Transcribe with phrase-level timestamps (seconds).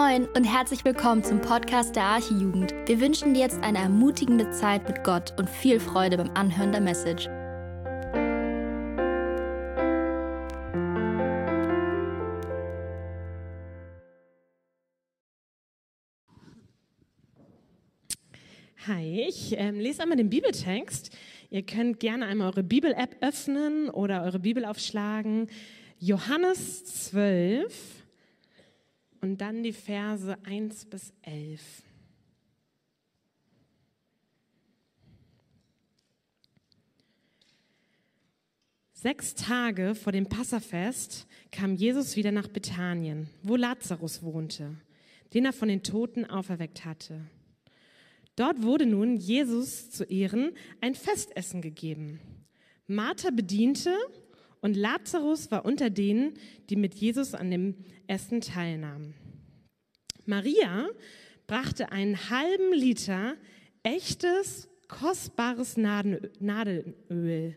[0.00, 2.72] Moin und herzlich willkommen zum Podcast der Archijugend.
[2.86, 6.80] Wir wünschen dir jetzt eine ermutigende Zeit mit Gott und viel Freude beim Anhören der
[6.80, 7.28] Message.
[18.86, 21.14] Hi, ich ähm, lese einmal den Bibeltext.
[21.50, 25.50] Ihr könnt gerne einmal eure Bibel-App öffnen oder eure Bibel aufschlagen.
[25.98, 27.99] Johannes 12
[29.20, 31.60] und dann die Verse 1 bis 11.
[38.92, 44.76] Sechs Tage vor dem Passafest kam Jesus wieder nach Bethanien, wo Lazarus wohnte,
[45.32, 47.22] den er von den Toten auferweckt hatte.
[48.36, 52.20] Dort wurde nun Jesus zu Ehren ein Festessen gegeben.
[52.86, 53.94] Martha bediente
[54.60, 56.34] und Lazarus war unter denen,
[56.68, 57.76] die mit Jesus an dem
[58.06, 59.14] Essen teilnahmen.
[60.26, 60.88] Maria
[61.46, 63.36] brachte einen halben Liter
[63.82, 67.56] echtes, kostbares Nadelöl,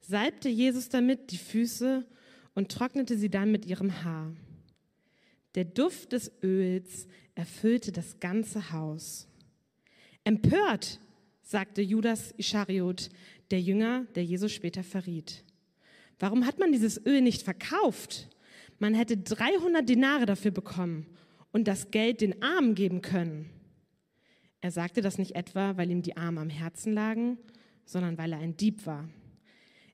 [0.00, 2.04] salbte Jesus damit die Füße
[2.54, 4.34] und trocknete sie dann mit ihrem Haar.
[5.54, 9.28] Der Duft des Öls erfüllte das ganze Haus.
[10.24, 11.00] Empört,
[11.42, 13.08] sagte Judas Ischariot,
[13.50, 15.44] der Jünger, der Jesus später verriet.
[16.20, 18.28] Warum hat man dieses Öl nicht verkauft?
[18.78, 21.06] Man hätte 300 Dinare dafür bekommen
[21.50, 23.50] und das Geld den Armen geben können.
[24.60, 27.38] Er sagte das nicht etwa, weil ihm die Arme am Herzen lagen,
[27.86, 29.08] sondern weil er ein Dieb war.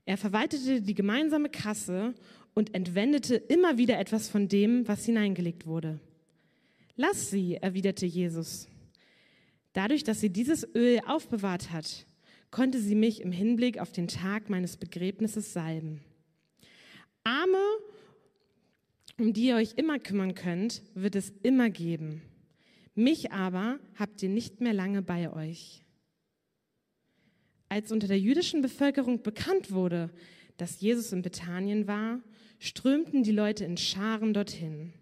[0.04, 2.14] Er verwaltete die gemeinsame Kasse
[2.54, 6.00] und entwendete immer wieder etwas von dem, was hineingelegt wurde.
[6.96, 8.68] Lass sie, erwiderte Jesus.
[9.72, 12.06] Dadurch, dass sie dieses Öl aufbewahrt hat,
[12.50, 16.00] konnte sie mich im Hinblick auf den Tag meines Begräbnisses salben.
[17.26, 17.58] Arme,
[19.18, 22.22] um die ihr euch immer kümmern könnt, wird es immer geben.
[22.94, 25.82] Mich aber habt ihr nicht mehr lange bei euch.
[27.68, 30.10] Als unter der jüdischen Bevölkerung bekannt wurde,
[30.56, 32.20] dass Jesus in Bethanien war,
[32.60, 34.92] strömten die Leute in Scharen dorthin.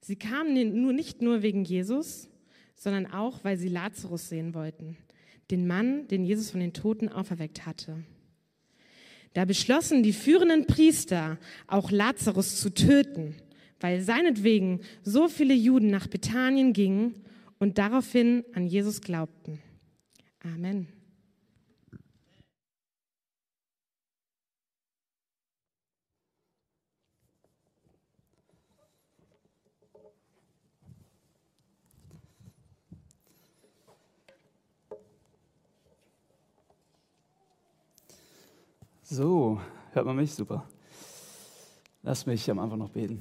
[0.00, 2.30] Sie kamen nur nicht nur wegen Jesus,
[2.76, 4.96] sondern auch, weil sie Lazarus sehen wollten,
[5.50, 8.04] den Mann, den Jesus von den Toten auferweckt hatte.
[9.34, 13.34] Da beschlossen die führenden Priester, auch Lazarus zu töten,
[13.80, 17.14] weil seinetwegen so viele Juden nach Bethanien gingen
[17.58, 19.60] und daraufhin an Jesus glaubten.
[20.40, 20.88] Amen.
[39.04, 39.60] So,
[39.92, 40.32] hört man mich?
[40.32, 40.64] Super.
[42.02, 43.20] Lass mich am Anfang noch beten.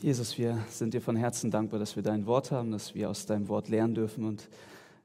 [0.00, 3.24] Jesus, wir sind dir von Herzen dankbar, dass wir dein Wort haben, dass wir aus
[3.24, 4.50] deinem Wort lernen dürfen und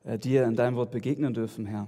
[0.03, 1.87] äh, dir in deinem Wort begegnen dürfen, Herr.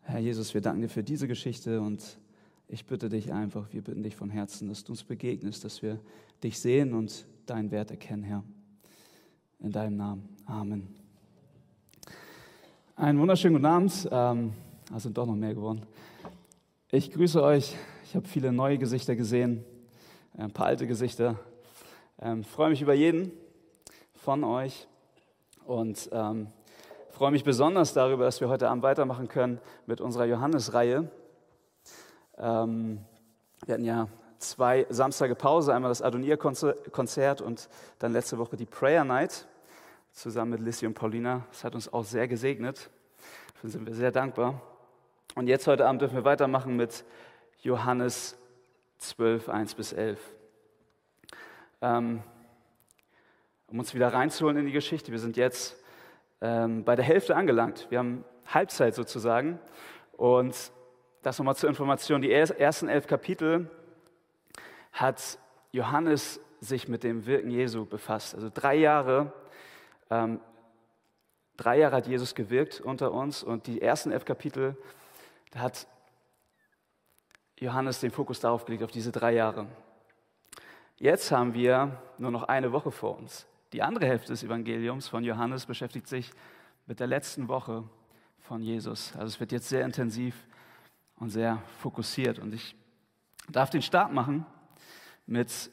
[0.00, 2.18] Herr Jesus, wir danken dir für diese Geschichte und
[2.66, 6.00] ich bitte dich einfach, wir bitten dich von Herzen, dass du uns begegnest, dass wir
[6.42, 8.42] dich sehen und deinen Wert erkennen, Herr.
[9.60, 10.28] In deinem Namen.
[10.44, 11.01] Amen.
[12.94, 14.08] Einen wunderschönen guten Abend.
[14.12, 14.52] Ähm,
[14.98, 15.80] sind doch noch mehr geworden.
[16.90, 17.74] Ich grüße euch.
[18.04, 19.64] Ich habe viele neue Gesichter gesehen,
[20.36, 21.36] ein paar alte Gesichter.
[22.20, 23.32] Ähm, freue mich über jeden
[24.12, 24.86] von euch
[25.64, 26.48] und ähm,
[27.08, 31.10] freue mich besonders darüber, dass wir heute Abend weitermachen können mit unserer Johannes-Reihe.
[32.36, 32.98] Ähm,
[33.64, 39.04] wir hatten ja zwei Samstage Pause, einmal das Adonir-Konzert und dann letzte Woche die Prayer
[39.04, 39.46] Night
[40.12, 41.46] zusammen mit Lissy und Paulina.
[41.50, 42.90] Das hat uns auch sehr gesegnet.
[43.54, 44.60] Dafür sind wir sehr dankbar.
[45.34, 47.04] Und jetzt heute Abend dürfen wir weitermachen mit
[47.60, 48.36] Johannes
[48.98, 50.20] 12, 1 bis 11.
[51.80, 52.22] Ähm,
[53.66, 55.76] um uns wieder reinzuholen in die Geschichte, wir sind jetzt
[56.40, 57.86] ähm, bei der Hälfte angelangt.
[57.88, 59.58] Wir haben Halbzeit sozusagen.
[60.12, 60.54] Und
[61.22, 63.70] das nochmal zur Information, die ersten elf Kapitel
[64.92, 65.38] hat
[65.70, 68.34] Johannes sich mit dem Wirken Jesu befasst.
[68.34, 69.32] Also drei Jahre
[70.12, 70.40] ähm,
[71.56, 74.76] drei Jahre hat Jesus gewirkt unter uns und die ersten elf Kapitel,
[75.52, 75.86] da hat
[77.58, 79.66] Johannes den Fokus darauf gelegt, auf diese drei Jahre.
[80.96, 83.46] Jetzt haben wir nur noch eine Woche vor uns.
[83.72, 86.30] Die andere Hälfte des Evangeliums von Johannes beschäftigt sich
[86.86, 87.84] mit der letzten Woche
[88.40, 89.12] von Jesus.
[89.14, 90.46] Also es wird jetzt sehr intensiv
[91.16, 92.38] und sehr fokussiert.
[92.38, 92.76] Und ich
[93.48, 94.44] darf den Start machen
[95.26, 95.70] mit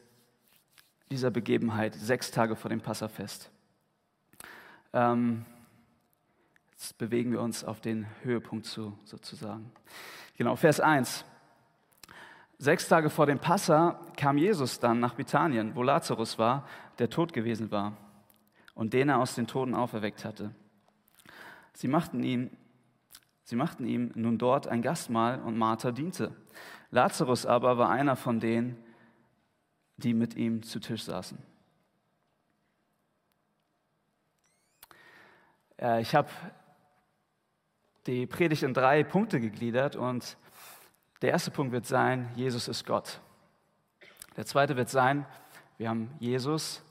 [1.11, 3.51] dieser Begebenheit, sechs Tage vor dem Passafest.
[4.93, 5.45] Ähm,
[6.71, 9.71] jetzt bewegen wir uns auf den Höhepunkt zu, sozusagen.
[10.37, 11.25] Genau, Vers 1.
[12.57, 17.31] Sechs Tage vor dem Passa kam Jesus dann nach Bethanien, wo Lazarus war, der tot
[17.31, 17.95] gewesen war
[18.73, 20.53] und den er aus den Toten auferweckt hatte.
[21.73, 22.49] Sie machten, ihn,
[23.43, 26.35] sie machten ihm nun dort ein Gastmahl und Martha diente.
[26.91, 28.75] Lazarus aber war einer von denen,
[29.97, 31.37] die mit ihm zu Tisch saßen.
[36.01, 36.29] Ich habe
[38.05, 40.37] die Predigt in drei Punkte gegliedert und
[41.21, 43.21] der erste Punkt wird sein, Jesus ist Gott.
[44.35, 45.25] Der zweite wird sein,
[45.77, 46.81] wir haben Jesus,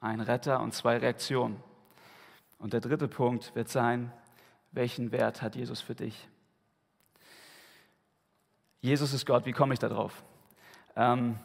[0.00, 1.62] einen Retter und zwei Reaktionen.
[2.58, 4.12] Und der dritte Punkt wird sein,
[4.72, 6.28] welchen Wert hat Jesus für dich?
[8.80, 10.22] Jesus ist Gott, wie komme ich da drauf?
[10.96, 11.38] Ähm,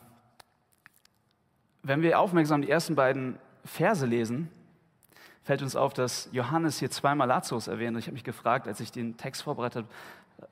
[1.82, 4.50] wenn wir aufmerksam die ersten beiden Verse lesen,
[5.44, 7.96] fällt uns auf, dass Johannes hier zweimal Lazarus erwähnt.
[7.96, 9.86] Und ich habe mich gefragt, als ich den Text vorbereitet,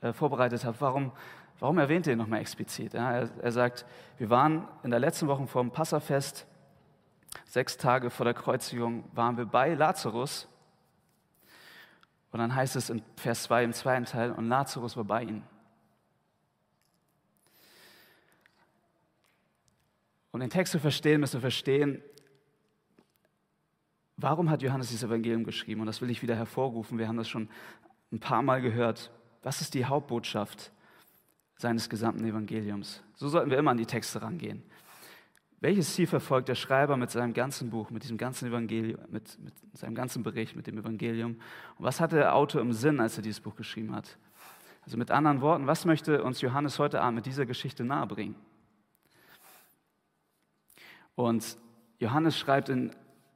[0.02, 1.12] äh, vorbereitet habe, warum,
[1.60, 2.94] warum erwähnt er ihn nochmal explizit?
[2.94, 3.86] Ja, er, er, sagt,
[4.18, 6.46] wir waren in der letzten Woche vor dem Passafest,
[7.46, 10.48] sechs Tage vor der Kreuzigung, waren wir bei Lazarus.
[12.32, 15.44] Und dann heißt es in Vers 2 im zweiten Teil, und Lazarus war bei ihnen.
[20.32, 22.02] Um den Text zu verstehen, müssen wir verstehen,
[24.22, 25.82] warum hat Johannes dieses Evangelium geschrieben?
[25.82, 26.98] Und das will ich wieder hervorrufen.
[26.98, 27.50] Wir haben das schon
[28.12, 29.12] ein paar Mal gehört.
[29.44, 30.72] Was ist die Hauptbotschaft
[31.58, 33.02] seines gesamten Evangeliums?
[33.16, 34.64] So sollten wir immer an die Texte rangehen.
[35.60, 39.54] Welches Ziel verfolgt der Schreiber mit seinem ganzen Buch, mit diesem ganzen Evangelium, mit, mit
[39.74, 41.34] seinem ganzen Bericht, mit dem Evangelium?
[41.78, 44.18] Und was hatte der Autor im Sinn, als er dieses Buch geschrieben hat?
[44.84, 48.36] Also mit anderen Worten, was möchte uns Johannes heute Abend mit dieser Geschichte nahebringen?
[51.14, 51.58] Und
[52.00, 52.90] Johannes schreibt in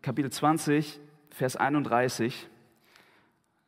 [0.05, 0.99] Kapitel 20,
[1.31, 2.47] Vers 31,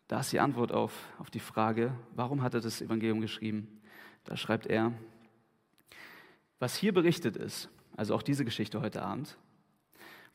[0.07, 3.81] da ist die Antwort auf, auf die Frage, warum hat er das Evangelium geschrieben?
[4.23, 4.93] Da schreibt er,
[6.59, 9.35] was hier berichtet ist, also auch diese Geschichte heute Abend,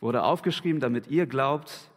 [0.00, 1.88] wurde aufgeschrieben, damit ihr glaubt,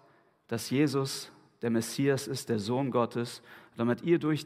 [0.50, 1.32] dass Jesus
[1.64, 3.42] der Messias ist, der Sohn Gottes,
[3.76, 4.46] damit ihr durch,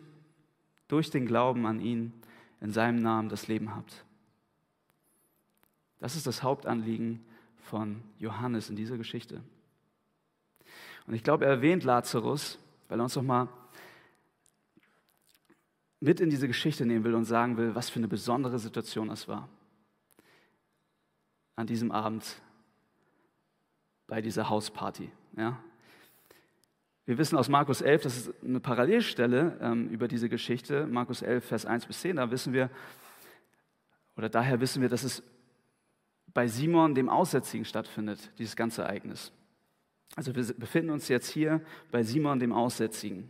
[0.88, 2.13] durch den Glauben an ihn
[2.61, 4.06] in seinem Namen das Leben habt.
[6.00, 7.25] Das ist das Hauptanliegen
[7.69, 9.42] von Johannes in dieser Geschichte.
[11.06, 13.48] Und ich glaube, er erwähnt Lazarus, weil er uns noch mal
[16.00, 19.27] mit in diese Geschichte nehmen will und sagen will, was für eine besondere Situation das
[19.27, 19.50] war.
[21.56, 22.42] An diesem Abend
[24.07, 25.12] bei dieser Hausparty.
[25.38, 25.62] Ja?
[27.06, 31.45] Wir wissen aus Markus 11, das ist eine Parallelstelle ähm, über diese Geschichte, Markus 11,
[31.45, 32.69] Vers 1 bis 10, da wissen wir,
[34.16, 35.21] oder daher wissen wir, dass es
[36.39, 39.33] bei Simon, dem Aussätzigen, stattfindet, dieses ganze Ereignis.
[40.15, 41.59] Also wir befinden uns jetzt hier
[41.91, 43.30] bei Simon, dem Aussätzigen,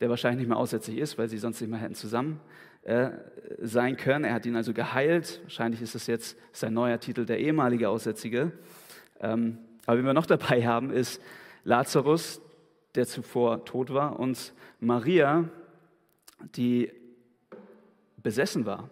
[0.00, 2.40] der wahrscheinlich nicht mehr aussätzig ist, weil sie sonst nicht mehr hätten zusammen
[2.82, 3.10] äh,
[3.62, 4.24] sein können.
[4.24, 5.38] Er hat ihn also geheilt.
[5.44, 8.50] Wahrscheinlich ist es jetzt sein neuer Titel, der ehemalige Aussätzige.
[9.20, 11.22] Ähm, aber wen wir noch dabei haben, ist
[11.62, 12.40] Lazarus,
[12.96, 15.48] der zuvor tot war, und Maria,
[16.56, 16.90] die
[18.20, 18.90] besessen war.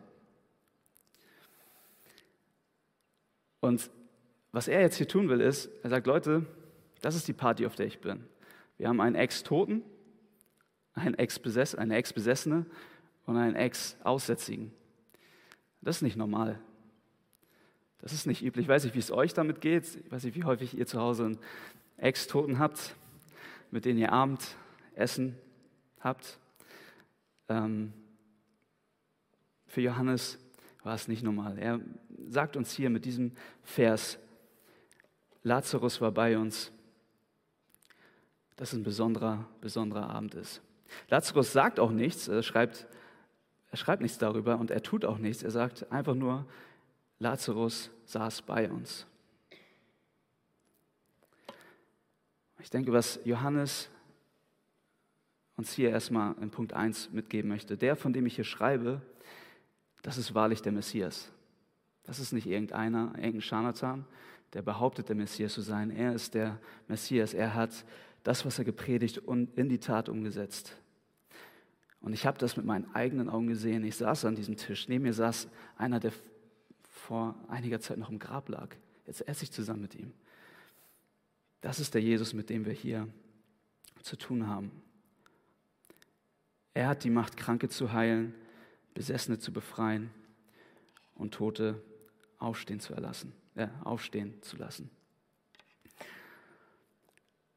[3.62, 3.90] Und
[4.50, 6.44] was er jetzt hier tun will, ist, er sagt, Leute,
[7.00, 8.24] das ist die Party, auf der ich bin.
[8.76, 9.82] Wir haben einen Ex-Toten,
[10.94, 12.66] einen Ex -Besess eine Ex-Besessene
[13.24, 14.72] und einen Ex-Aussätzigen.
[15.80, 16.58] Das ist nicht normal.
[17.98, 18.64] Das ist nicht üblich.
[18.64, 19.84] Ich weiß nicht, wie es euch damit geht.
[19.94, 21.38] Ich weiß nicht, wie häufig ihr zu Hause einen
[21.98, 22.96] Ex-Toten habt,
[23.70, 24.56] mit denen ihr Abend
[24.96, 25.38] Essen
[26.00, 26.40] habt.
[27.48, 27.92] Ähm,
[29.68, 30.38] für Johannes
[30.82, 31.58] war es nicht normal.
[31.58, 31.80] Er
[32.28, 34.18] sagt uns hier mit diesem Vers,
[35.42, 36.72] Lazarus war bei uns,
[38.56, 40.62] dass es ein besonderer, besonderer Abend ist.
[41.08, 42.86] Lazarus sagt auch nichts, er schreibt,
[43.70, 45.42] er schreibt nichts darüber und er tut auch nichts.
[45.42, 46.46] Er sagt einfach nur,
[47.18, 49.06] Lazarus saß bei uns.
[52.60, 53.88] Ich denke, was Johannes
[55.56, 59.02] uns hier erstmal in Punkt 1 mitgeben möchte, der, von dem ich hier schreibe,
[60.02, 61.30] das ist wahrlich der Messias.
[62.04, 64.04] Das ist nicht irgendeiner, irgendein Scharlatan,
[64.52, 65.90] der behauptet, der Messias zu sein.
[65.90, 67.32] Er ist der Messias.
[67.32, 67.84] Er hat
[68.22, 70.76] das, was er gepredigt und in die Tat umgesetzt.
[72.00, 73.84] Und ich habe das mit meinen eigenen Augen gesehen.
[73.84, 74.88] Ich saß an diesem Tisch.
[74.88, 76.12] Neben mir saß einer, der
[76.82, 78.74] vor einiger Zeit noch im Grab lag.
[79.06, 80.12] Jetzt esse ich zusammen mit ihm.
[81.60, 83.08] Das ist der Jesus, mit dem wir hier
[84.02, 84.70] zu tun haben.
[86.74, 88.34] Er hat die Macht, Kranke zu heilen.
[88.94, 90.10] Besessene zu befreien
[91.14, 91.80] und Tote
[92.38, 94.90] aufstehen zu erlassen, äh, aufstehen zu lassen.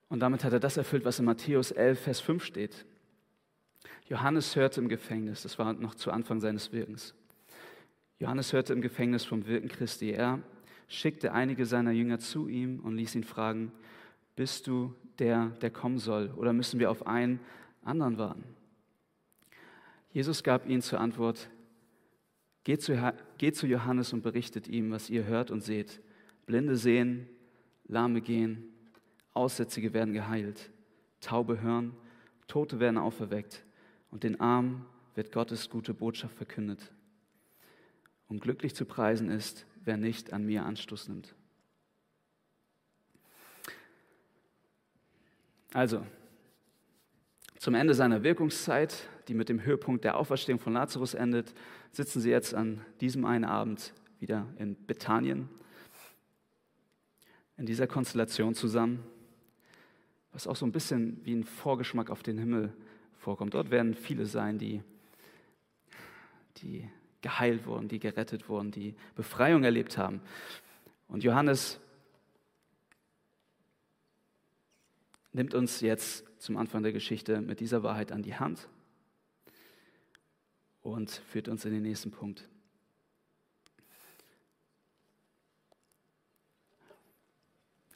[0.08, 2.86] Und damit hat er das erfüllt, was in Matthäus 11, Vers 5 steht.
[4.08, 7.16] Johannes hörte im Gefängnis, das war noch zu Anfang seines Wirkens.
[8.20, 10.12] Johannes hörte im Gefängnis vom Wirken Christi.
[10.12, 10.40] Er
[10.88, 13.72] schickte einige seiner Jünger zu ihm und ließ ihn fragen,
[14.36, 17.40] bist du der, der kommen soll, oder müssen wir auf einen
[17.84, 18.44] anderen warten?
[20.16, 21.50] Jesus gab ihnen zur Antwort,
[22.64, 26.00] geht zu, Johannes und berichtet ihm, was ihr hört und seht.
[26.46, 27.28] Blinde sehen,
[27.84, 28.64] Lahme gehen,
[29.34, 30.72] Aussätzige werden geheilt,
[31.20, 31.98] Taube hören,
[32.48, 33.66] Tote werden auferweckt
[34.10, 36.94] und den Armen wird Gottes gute Botschaft verkündet.
[38.30, 41.36] Und glücklich zu preisen ist, wer nicht an mir Anstoß nimmt.
[45.74, 46.08] Also,
[47.60, 51.54] zum Ende seiner Wirkungszeit, die mit dem Höhepunkt der Auferstehung von Lazarus endet,
[51.92, 55.50] sitzen sie jetzt an diesem einen Abend wieder in Bethanien,
[57.58, 59.04] in dieser Konstellation zusammen,
[60.32, 62.74] was auch so ein bisschen wie ein Vorgeschmack auf den Himmel
[63.18, 63.54] vorkommt.
[63.54, 64.82] Dort werden viele sein, die,
[66.58, 66.88] die
[67.22, 70.22] geheilt wurden, die gerettet wurden, die Befreiung erlebt haben.
[71.08, 71.80] Und Johannes
[75.34, 78.68] nimmt uns jetzt zum Anfang der Geschichte mit dieser Wahrheit an die Hand
[80.86, 82.48] und führt uns in den nächsten Punkt.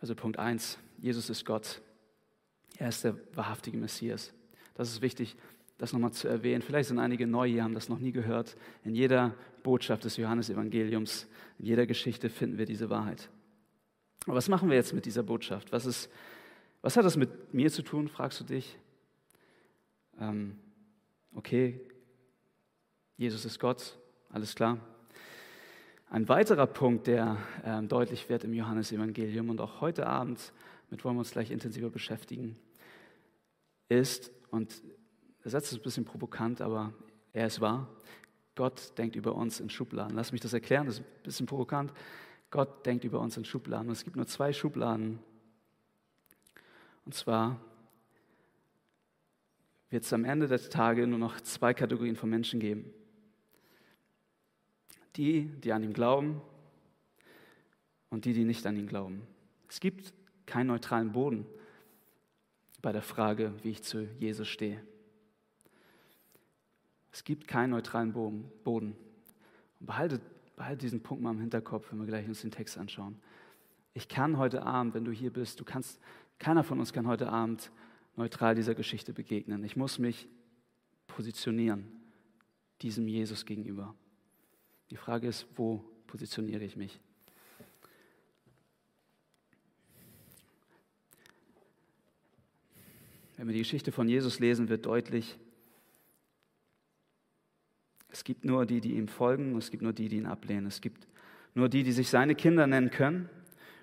[0.01, 1.81] Also Punkt 1, Jesus ist Gott.
[2.77, 4.34] Er ist der wahrhaftige Messias.
[4.74, 5.36] Das ist wichtig
[5.77, 6.62] das nochmal zu erwähnen.
[6.62, 8.58] Vielleicht sind einige neu hier, haben das noch nie gehört.
[8.84, 11.25] In jeder Botschaft des Johannesevangeliums,
[11.58, 13.29] in jeder Geschichte finden wir diese Wahrheit.
[14.25, 15.72] Aber was machen wir jetzt mit dieser Botschaft?
[15.72, 16.12] Was, ist,
[16.81, 18.77] was hat das mit mir zu tun, fragst du dich?
[20.19, 20.58] Ähm,
[21.34, 21.79] okay,
[23.19, 23.97] Jesus ist Gott,
[24.29, 24.77] alles klar.
[26.09, 27.35] Ein weiterer Punkt, der
[27.65, 30.53] ähm, deutlich wird im Johannesevangelium und auch heute Abend,
[30.89, 32.57] mit wollen wir uns gleich intensiver beschäftigen,
[33.89, 34.73] ist, und
[35.43, 36.93] der Satz ist ein bisschen provokant, aber
[37.33, 37.89] er ist wahr.
[38.55, 40.15] Gott denkt über uns in Schubladen.
[40.15, 41.91] Lass mich das erklären, das ist ein bisschen provokant.
[42.51, 43.88] Gott denkt über uns in Schubladen.
[43.88, 45.19] Und es gibt nur zwei Schubladen.
[47.03, 47.59] Und zwar
[49.89, 52.93] wird es am Ende der Tage nur noch zwei Kategorien von Menschen geben.
[55.19, 56.39] Die, die an ihn glauben
[58.09, 59.21] und die, die nicht an ihn glauben.
[59.67, 60.13] Es gibt
[60.45, 61.45] keinen neutralen Boden
[62.81, 64.81] bei der Frage, wie ich zu Jesus stehe.
[67.11, 68.95] Es gibt keinen neutralen Boden.
[69.81, 70.21] Und behalte,
[70.55, 73.19] behalte diesen Punkt mal im Hinterkopf, wenn wir gleich uns den Text anschauen.
[73.93, 75.99] Ich kann heute Abend, wenn du hier bist, du kannst,
[76.38, 77.71] keiner von uns kann heute Abend
[78.15, 79.65] neutral dieser Geschichte begegnen.
[79.65, 80.29] Ich muss mich
[81.07, 81.91] positionieren
[82.81, 83.93] diesem Jesus gegenüber.
[84.91, 87.00] Die Frage ist, wo positioniere ich mich?
[93.38, 95.39] Wenn wir die Geschichte von Jesus lesen, wird deutlich,
[98.12, 100.65] es gibt nur die, die ihm folgen, es gibt nur die, die ihn ablehnen.
[100.65, 101.08] Es gibt
[101.53, 103.29] nur die, die sich seine Kinder nennen können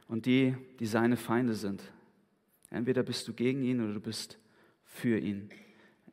[0.09, 1.83] und die, die seine Feinde sind.
[2.71, 4.39] Entweder bist du gegen ihn oder du bist
[4.85, 5.49] für ihn.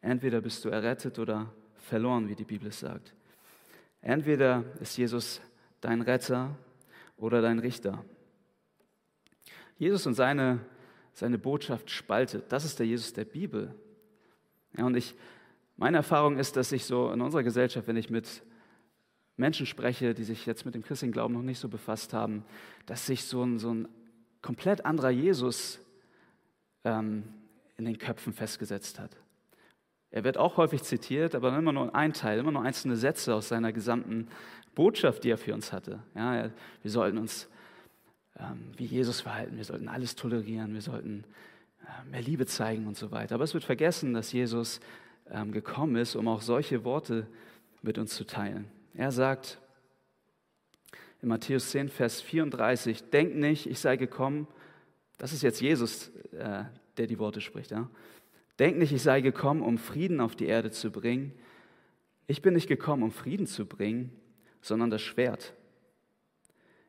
[0.01, 3.13] Entweder bist du errettet oder verloren, wie die Bibel es sagt.
[4.03, 5.41] Entweder ist Jesus
[5.79, 6.57] dein Retter
[7.15, 8.03] oder dein Richter.
[9.77, 10.59] Jesus und seine,
[11.13, 12.51] seine Botschaft spaltet.
[12.51, 13.73] Das ist der Jesus der Bibel.
[14.77, 15.15] Ja, und ich,
[15.77, 18.43] meine Erfahrung ist, dass ich so in unserer Gesellschaft, wenn ich mit
[19.37, 22.43] Menschen spreche, die sich jetzt mit dem christlichen Glauben noch nicht so befasst haben,
[22.85, 23.87] dass sich so ein, so ein
[24.41, 25.79] komplett anderer Jesus
[26.83, 27.23] ähm,
[27.77, 29.15] in den Köpfen festgesetzt hat.
[30.13, 33.47] Er wird auch häufig zitiert, aber immer nur ein Teil, immer nur einzelne Sätze aus
[33.47, 34.27] seiner gesamten
[34.75, 36.03] Botschaft, die er für uns hatte.
[36.13, 36.51] Ja,
[36.83, 37.49] wir sollten uns
[38.39, 41.23] ähm, wie Jesus verhalten, wir sollten alles tolerieren, wir sollten
[41.81, 43.33] äh, mehr Liebe zeigen und so weiter.
[43.33, 44.81] Aber es wird vergessen, dass Jesus
[45.31, 47.25] ähm, gekommen ist, um auch solche Worte
[47.81, 48.67] mit uns zu teilen.
[48.93, 49.57] Er sagt
[51.23, 54.47] in Matthäus 10, Vers 34, denkt nicht, ich sei gekommen,
[55.17, 56.65] das ist jetzt Jesus, äh,
[56.97, 57.89] der die Worte spricht, ja?
[58.59, 61.33] Denkt nicht, ich sei gekommen, um Frieden auf die Erde zu bringen.
[62.27, 64.11] Ich bin nicht gekommen, um Frieden zu bringen,
[64.61, 65.53] sondern das Schwert.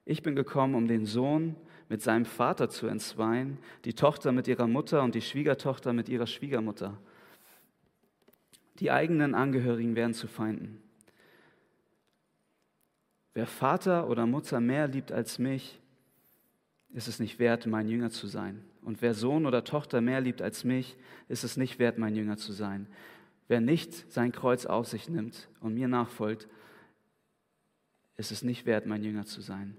[0.05, 1.57] Ich bin gekommen, um den Sohn
[1.89, 6.27] mit seinem Vater zu entzweien, die Tochter mit ihrer Mutter und die Schwiegertochter mit ihrer
[6.27, 6.99] Schwiegermutter.
[8.81, 10.83] Die eigenen Angehörigen werden zu Feinden.
[13.33, 15.81] Wer Vater oder Mutter mehr liebt als mich,
[16.95, 18.65] ist es nicht wert, mein Jünger zu sein.
[18.83, 20.97] Und wer Sohn oder Tochter mehr liebt als mich,
[21.29, 22.87] ist es nicht wert, mein Jünger zu sein.
[23.49, 26.49] Wer nicht sein Kreuz auf sich nimmt und mir nachfolgt,
[28.17, 29.77] ist es nicht wert, mein Jünger zu sein.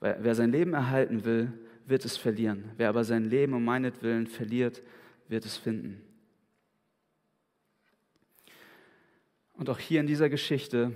[0.00, 1.52] Wer sein Leben erhalten will,
[1.84, 2.70] wird es verlieren.
[2.76, 4.82] Wer aber sein Leben um meinetwillen verliert,
[5.28, 6.00] wird es finden.
[9.54, 10.92] Und auch hier in dieser Geschichte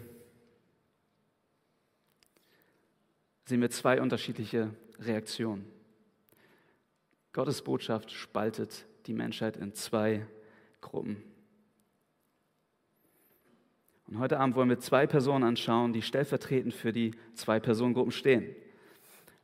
[3.47, 5.67] sehen wir zwei unterschiedliche Reaktionen.
[7.33, 10.27] Gottes Botschaft spaltet die Menschheit in zwei
[10.81, 11.23] Gruppen.
[14.07, 18.57] Und heute Abend wollen wir zwei Personen anschauen, die stellvertretend für die zwei Personengruppen stehen,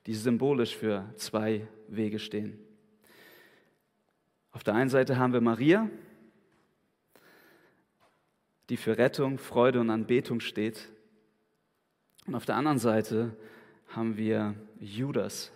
[0.06, 2.58] die symbolisch für zwei Wege stehen.
[4.50, 5.88] Auf der einen Seite haben wir Maria,
[8.68, 10.88] die für Rettung, Freude und Anbetung steht.
[12.26, 13.36] Und auf der anderen Seite
[13.88, 15.52] haben wir Judas,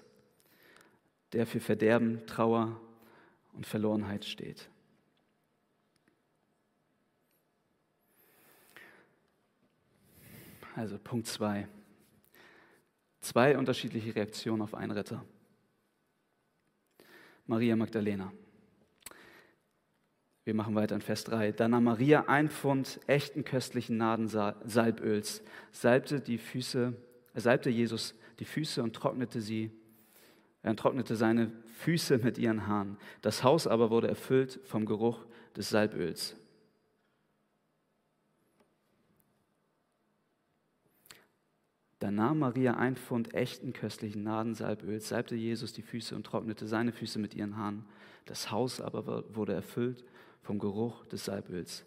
[1.32, 2.80] der für Verderben, Trauer
[3.52, 4.68] und Verlorenheit steht.
[10.76, 11.66] Also Punkt 2.
[13.20, 13.52] Zwei.
[13.52, 15.24] zwei unterschiedliche Reaktionen auf einen Retter.
[17.46, 18.32] Maria Magdalena.
[20.44, 21.52] Wir machen weiter in Vers 3.
[21.52, 26.94] Da nahm Maria ein Pfund echten köstlichen Nadensalböls, salbte, die Füße,
[27.34, 29.70] salbte Jesus die Füße und trocknete sie.
[30.62, 32.98] Er trocknete seine Füße mit ihren Haaren.
[33.22, 35.24] Das Haus aber wurde erfüllt vom Geruch
[35.56, 36.36] des Salböls.
[42.00, 46.92] Da nahm Maria ein Pfund echten köstlichen Nadensalböls, salbte Jesus die Füße und trocknete seine
[46.92, 47.84] Füße mit ihren Haaren.
[48.24, 50.04] Das Haus aber wurde erfüllt
[50.40, 51.84] vom Geruch des Salböls.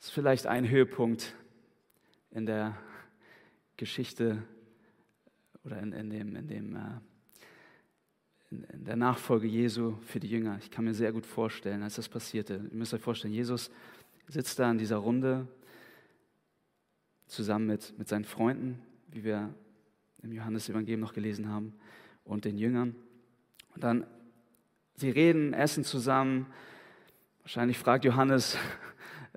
[0.00, 1.34] Das ist vielleicht ein Höhepunkt
[2.30, 2.74] in der
[3.76, 4.42] Geschichte
[5.62, 6.78] oder in, in dem, in, dem äh,
[8.50, 10.56] in, in der Nachfolge Jesu für die Jünger.
[10.62, 12.66] Ich kann mir sehr gut vorstellen, als das passierte.
[12.70, 13.70] Ihr müsst euch vorstellen, Jesus
[14.26, 15.46] sitzt da in dieser Runde
[17.26, 19.54] zusammen mit, mit seinen Freunden, wie wir
[20.22, 21.74] im Johannesevangelium noch gelesen haben,
[22.24, 22.96] und den Jüngern.
[23.74, 24.06] Und dann,
[24.94, 26.46] sie reden, essen zusammen.
[27.42, 28.56] Wahrscheinlich fragt Johannes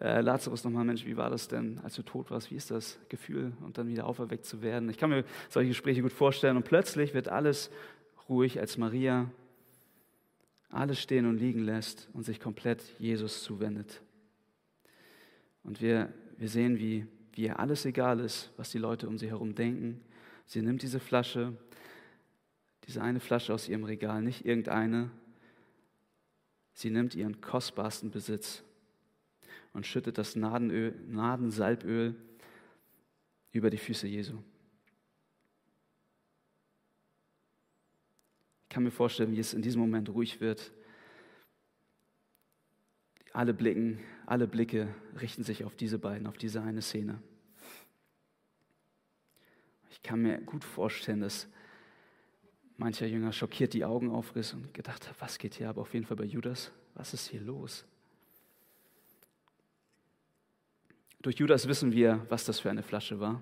[0.03, 2.51] äh, Lazarus nochmal, Mensch, wie war das denn, als du tot warst?
[2.51, 4.89] Wie ist das Gefühl, und dann wieder auferweckt zu werden?
[4.89, 6.57] Ich kann mir solche Gespräche gut vorstellen.
[6.57, 7.72] Und plötzlich wird alles
[8.29, 9.31] ruhig, als Maria
[10.70, 14.01] alles stehen und liegen lässt und sich komplett Jesus zuwendet.
[15.63, 19.29] Und wir, wir sehen, wie wie ihr alles egal ist, was die Leute um sie
[19.29, 20.01] herum denken.
[20.46, 21.53] Sie nimmt diese Flasche,
[22.85, 25.09] diese eine Flasche aus ihrem Regal, nicht irgendeine.
[26.74, 28.63] Sie nimmt ihren kostbarsten Besitz
[29.74, 32.16] und schüttet das Nadenöl, Nadensalböl
[33.51, 34.38] über die Füße Jesu.
[38.64, 40.72] Ich kann mir vorstellen, wie es in diesem Moment ruhig wird.
[43.33, 47.22] Alle blicken alle Blicke richten sich auf diese beiden, auf diese eine Szene.
[49.92, 51.48] Ich kann mir gut vorstellen, dass
[52.77, 56.05] mancher Jünger schockiert die Augen aufriss und gedacht hat, was geht hier aber auf jeden
[56.05, 56.72] Fall bei Judas?
[56.96, 57.86] Was ist hier los?
[61.24, 63.42] Durch Judas wissen wir, was das für eine Flasche war.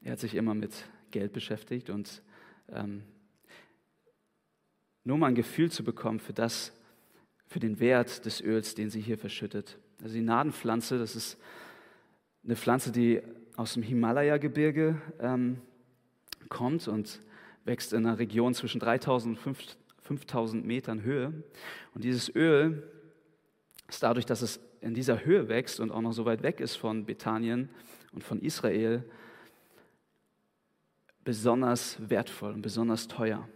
[0.00, 0.72] Er hat sich immer mit
[1.10, 2.22] Geld beschäftigt und
[2.70, 3.02] ähm,
[5.04, 6.72] nur mal ein Gefühl zu bekommen für das,
[7.46, 9.76] für den Wert des Öls, den sie hier verschüttet.
[10.02, 11.36] Also die Nadenpflanze, das ist
[12.42, 13.20] eine Pflanze, die
[13.56, 15.60] aus dem Himalaya-Gebirge ähm,
[16.48, 17.20] kommt und
[17.66, 21.34] wächst in einer Region zwischen 3000 und 5000 Metern Höhe.
[21.92, 22.82] Und dieses Öl
[23.88, 26.76] ist dadurch, dass es in dieser Höhe wächst und auch noch so weit weg ist
[26.76, 27.68] von Bethanien
[28.12, 29.04] und von Israel,
[31.24, 33.48] besonders wertvoll und besonders teuer.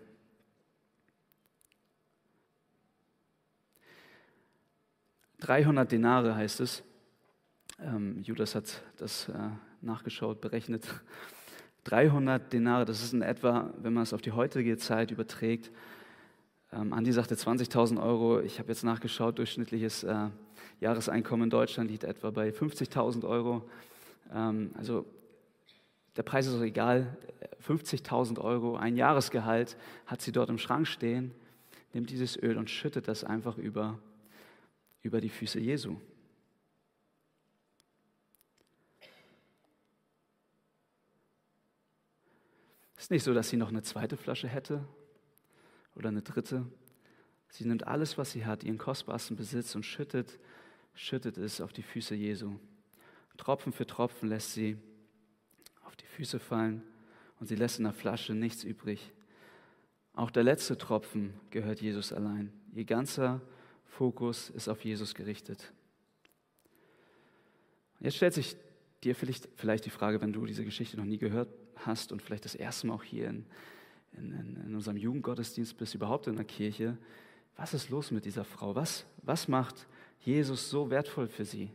[5.43, 6.85] 300 Denare heißt es.
[7.81, 9.33] Ähm, Judas hat das äh,
[9.81, 10.87] nachgeschaut, berechnet.
[11.85, 15.73] 300 Denare, das ist in etwa, wenn man es auf die heutige Zeit überträgt,
[16.73, 18.41] ähm, Andi sagte 20.000 Euro.
[18.41, 20.29] Ich habe jetzt nachgeschaut, durchschnittliches äh,
[20.81, 23.69] Jahreseinkommen in Deutschland liegt etwa bei 50.000 Euro.
[24.33, 25.05] Ähm, also
[26.17, 27.17] der Preis ist auch egal.
[27.67, 31.33] 50.000 Euro, ein Jahresgehalt hat sie dort im Schrank stehen,
[31.93, 33.99] nimmt dieses Öl und schüttet das einfach über
[35.03, 35.97] über die Füße Jesu.
[42.97, 44.85] Es ist nicht so, dass sie noch eine zweite Flasche hätte
[45.95, 46.67] oder eine dritte.
[47.49, 50.39] Sie nimmt alles, was sie hat, ihren kostbarsten Besitz und schüttet,
[50.95, 52.59] schüttet es auf die Füße Jesu.
[53.37, 54.77] Tropfen für Tropfen lässt sie
[55.85, 56.83] auf die Füße fallen
[57.41, 59.13] und sie lässt in der Flasche nichts übrig.
[60.15, 62.53] Auch der letzte Tropfen gehört Jesus allein.
[62.73, 63.41] Ihr ganzer
[63.87, 65.73] Fokus ist auf Jesus gerichtet.
[68.01, 68.57] Jetzt stellt sich
[69.05, 72.45] dir vielleicht, vielleicht die Frage, wenn du diese Geschichte noch nie gehört hast und vielleicht
[72.45, 73.47] das erste Mal auch hier in,
[74.17, 74.33] in,
[74.67, 76.97] in unserem Jugendgottesdienst bist, überhaupt in der Kirche,
[77.57, 78.75] was ist los mit dieser Frau?
[78.75, 79.87] Was, was macht
[80.21, 81.71] Jesus so wertvoll für sie?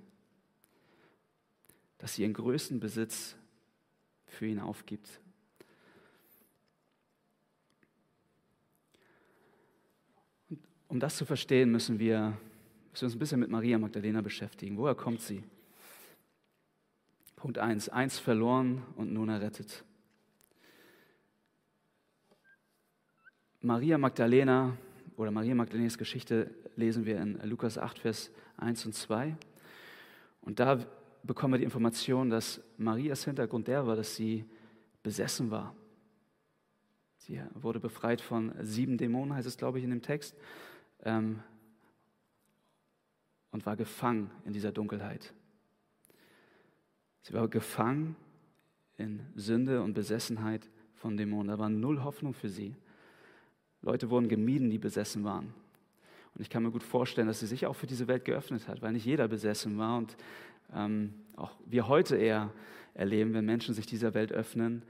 [1.98, 3.36] dass sie ihren größten Besitz
[4.26, 5.20] für ihn aufgibt.
[10.50, 12.38] Und um das zu verstehen, müssen wir,
[12.92, 14.78] müssen wir uns ein bisschen mit Maria Magdalena beschäftigen.
[14.78, 15.44] Woher kommt sie?
[17.36, 17.90] Punkt 1.
[17.90, 19.84] Eins verloren und nun errettet.
[23.62, 24.78] Maria Magdalena
[25.16, 29.36] oder Maria Magdalenas Geschichte lesen wir in Lukas 8, Vers 1 und 2.
[30.42, 30.86] Und da
[31.24, 34.46] bekommen wir die Information, dass Marias Hintergrund der war, dass sie
[35.02, 35.76] besessen war.
[37.18, 40.36] Sie wurde befreit von sieben Dämonen, heißt es, glaube ich, in dem Text,
[41.04, 41.42] ähm,
[43.52, 45.34] und war gefangen in dieser Dunkelheit.
[47.24, 48.16] Sie war gefangen
[48.98, 51.48] in Sünde und Besessenheit von Dämonen.
[51.48, 52.76] Da war null Hoffnung für sie.
[53.88, 55.54] Leute wurden gemieden, die besessen waren.
[56.36, 58.82] Und ich kann mir gut vorstellen, dass sie sich auch für diese Welt geöffnet hat,
[58.82, 60.18] weil nicht jeder besessen war und
[60.76, 62.54] ähm, auch wir heute eher
[62.94, 64.84] erleben, wenn Menschen sich dieser Welt öffnen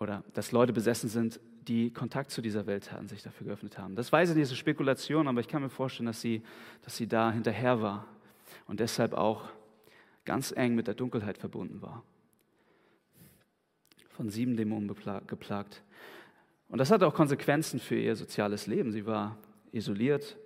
[0.00, 3.94] oder dass Leute besessen sind, die Kontakt zu dieser Welt hatten, sich dafür geöffnet haben.
[3.94, 6.42] Das weiß ich nicht, das ist Spekulation, aber ich kann mir vorstellen, dass sie,
[6.82, 8.08] dass sie da hinterher war
[8.66, 9.50] und deshalb auch
[10.24, 12.02] ganz eng mit der Dunkelheit verbunden war.
[14.08, 15.82] Von sieben Dämonen geplagt.
[16.72, 18.90] Und das hatte auch Konsequenzen für ihr soziales Leben.
[18.90, 19.38] Sie war
[19.70, 20.36] isoliert,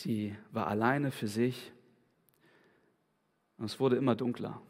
[0.00, 1.72] Sie war alleine für sich
[3.58, 4.62] und es wurde immer dunkler.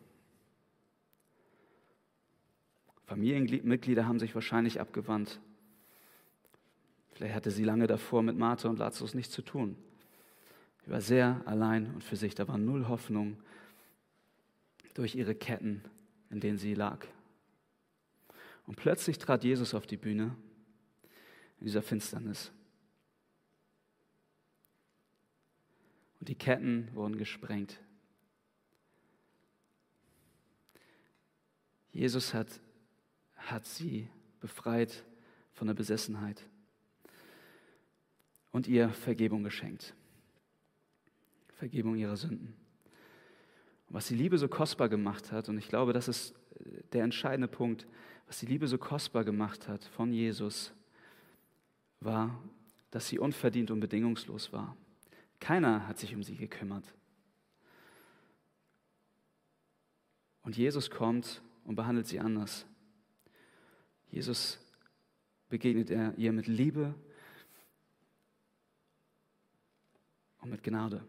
[3.04, 5.40] Familienmitglieder haben sich wahrscheinlich abgewandt.
[7.12, 9.76] Vielleicht hatte sie lange davor mit Martha und Lazarus nichts zu tun.
[10.84, 12.34] Sie war sehr allein und für sich.
[12.34, 13.36] Da war null Hoffnung
[14.94, 15.84] durch ihre Ketten,
[16.30, 17.06] in denen sie lag.
[18.70, 20.37] Und plötzlich trat Jesus auf die Bühne
[21.59, 22.52] in dieser Finsternis.
[26.20, 27.80] und die Ketten wurden gesprengt.
[31.92, 32.61] Jesus hat,
[33.37, 35.04] hat sie befreit
[35.54, 36.46] von der Besessenheit
[38.52, 39.94] und ihr Vergebung geschenkt.
[41.56, 42.54] Vergebung ihrer Sünden.
[43.88, 46.35] Und was die Liebe so kostbar gemacht hat, und ich glaube, das ist
[46.92, 47.87] der entscheidende Punkt,
[48.30, 50.72] was die Liebe so kostbar gemacht hat von Jesus,
[51.98, 52.40] war,
[52.92, 54.76] dass sie unverdient und bedingungslos war.
[55.40, 56.84] Keiner hat sich um sie gekümmert.
[60.42, 62.66] Und Jesus kommt und behandelt sie anders.
[64.12, 64.60] Jesus
[65.48, 66.94] begegnet er ihr mit Liebe
[70.40, 71.04] und mit Gnade.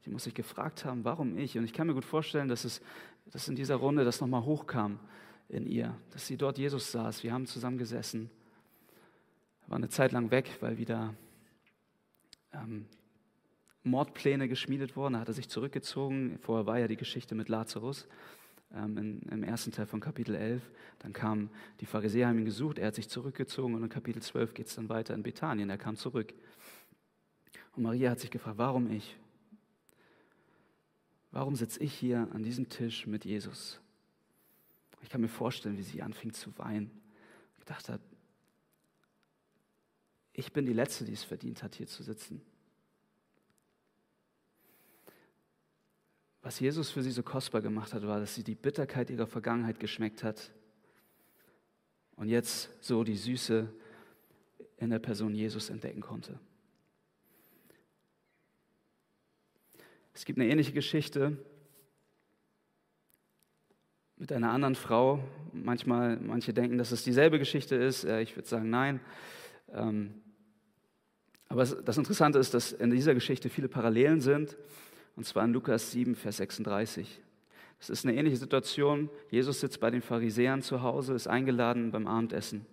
[0.00, 1.58] Sie muss sich gefragt haben, warum ich?
[1.58, 2.80] Und ich kann mir gut vorstellen, dass es
[3.26, 5.00] dass in dieser Runde das nochmal hochkam
[5.48, 7.22] in ihr, dass sie dort Jesus saß.
[7.22, 8.30] Wir haben zusammen gesessen.
[9.66, 11.14] War eine Zeit lang weg, weil wieder
[12.52, 12.86] ähm,
[13.82, 15.14] Mordpläne geschmiedet worden.
[15.14, 16.38] Da hat er sich zurückgezogen.
[16.40, 18.06] Vorher war ja die Geschichte mit Lazarus
[18.74, 20.62] ähm, in, im ersten Teil von Kapitel 11.
[20.98, 24.54] Dann kamen die Pharisäer, haben ihn gesucht, er hat sich zurückgezogen und in Kapitel 12
[24.54, 25.70] geht es dann weiter in Bethanien.
[25.70, 26.34] Er kam zurück.
[27.76, 29.16] Und Maria hat sich gefragt, warum ich?
[31.30, 33.80] Warum sitze ich hier an diesem Tisch mit Jesus?
[35.06, 36.90] Ich kann mir vorstellen, wie sie anfing zu weinen.
[37.58, 38.00] Ich dachte,
[40.32, 42.42] ich bin die Letzte, die es verdient hat, hier zu sitzen.
[46.42, 49.78] Was Jesus für sie so kostbar gemacht hat, war, dass sie die Bitterkeit ihrer Vergangenheit
[49.78, 50.50] geschmeckt hat
[52.16, 53.72] und jetzt so die Süße
[54.78, 56.40] in der Person Jesus entdecken konnte.
[60.12, 61.38] Es gibt eine ähnliche Geschichte
[64.16, 65.20] mit einer anderen Frau.
[65.52, 68.04] Manchmal, manche denken, dass es dieselbe Geschichte ist.
[68.04, 69.00] Ich würde sagen, nein.
[69.72, 70.14] Ähm,
[71.48, 74.56] aber das Interessante ist, dass in dieser Geschichte viele Parallelen sind,
[75.14, 77.22] und zwar in Lukas 7, Vers 36.
[77.78, 79.08] Es ist eine ähnliche Situation.
[79.30, 82.66] Jesus sitzt bei den Pharisäern zu Hause, ist eingeladen beim Abendessen.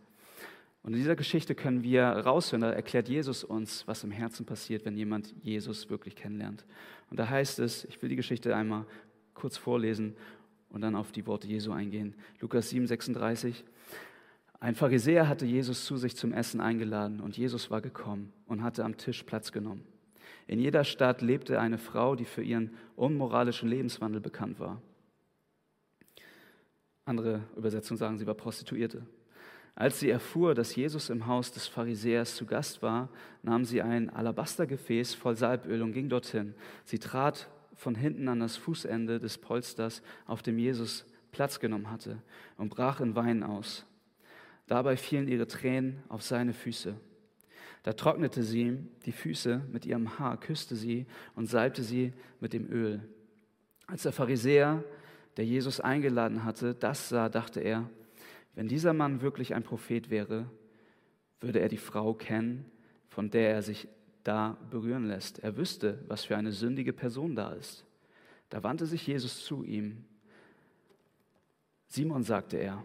[0.82, 4.84] Und in dieser Geschichte können wir raushören, da erklärt Jesus uns, was im Herzen passiert,
[4.86, 6.65] wenn jemand Jesus wirklich kennenlernt.
[7.10, 8.86] Und da heißt es, ich will die Geschichte einmal
[9.34, 10.15] kurz vorlesen
[10.73, 12.15] und dann auf die Worte Jesu eingehen.
[12.41, 13.63] Lukas 7, 36.
[14.59, 18.83] Ein Pharisäer hatte Jesus zu sich zum Essen eingeladen und Jesus war gekommen und hatte
[18.83, 19.86] am Tisch Platz genommen.
[20.47, 24.81] In jeder Stadt lebte eine Frau, die für ihren unmoralischen Lebenswandel bekannt war.
[27.05, 29.05] Andere Übersetzungen sagen, sie war Prostituierte.
[29.75, 33.09] Als sie erfuhr, dass Jesus im Haus des Pharisäers zu Gast war,
[33.41, 36.53] nahm sie ein Alabastergefäß voll Salböl und ging dorthin.
[36.86, 42.21] Sie trat von hinten an das Fußende des Polsters, auf dem Jesus Platz genommen hatte,
[42.57, 43.86] und brach in Wein aus.
[44.67, 46.95] Dabei fielen ihre Tränen auf seine Füße.
[47.83, 51.05] Da trocknete sie ihm die Füße mit ihrem Haar, küsste sie
[51.36, 53.01] und salbte sie mit dem Öl.
[53.88, 54.83] Als der Pharisäer,
[55.36, 57.89] der Jesus eingeladen hatte, das sah, dachte er,
[58.55, 60.45] wenn dieser Mann wirklich ein Prophet wäre,
[61.41, 62.65] würde er die Frau kennen,
[63.09, 63.89] von der er sich
[64.23, 65.39] da berühren lässt.
[65.39, 67.86] Er wüsste, was für eine sündige Person da ist.
[68.49, 70.05] Da wandte sich Jesus zu ihm.
[71.88, 72.83] Simon, sagte er,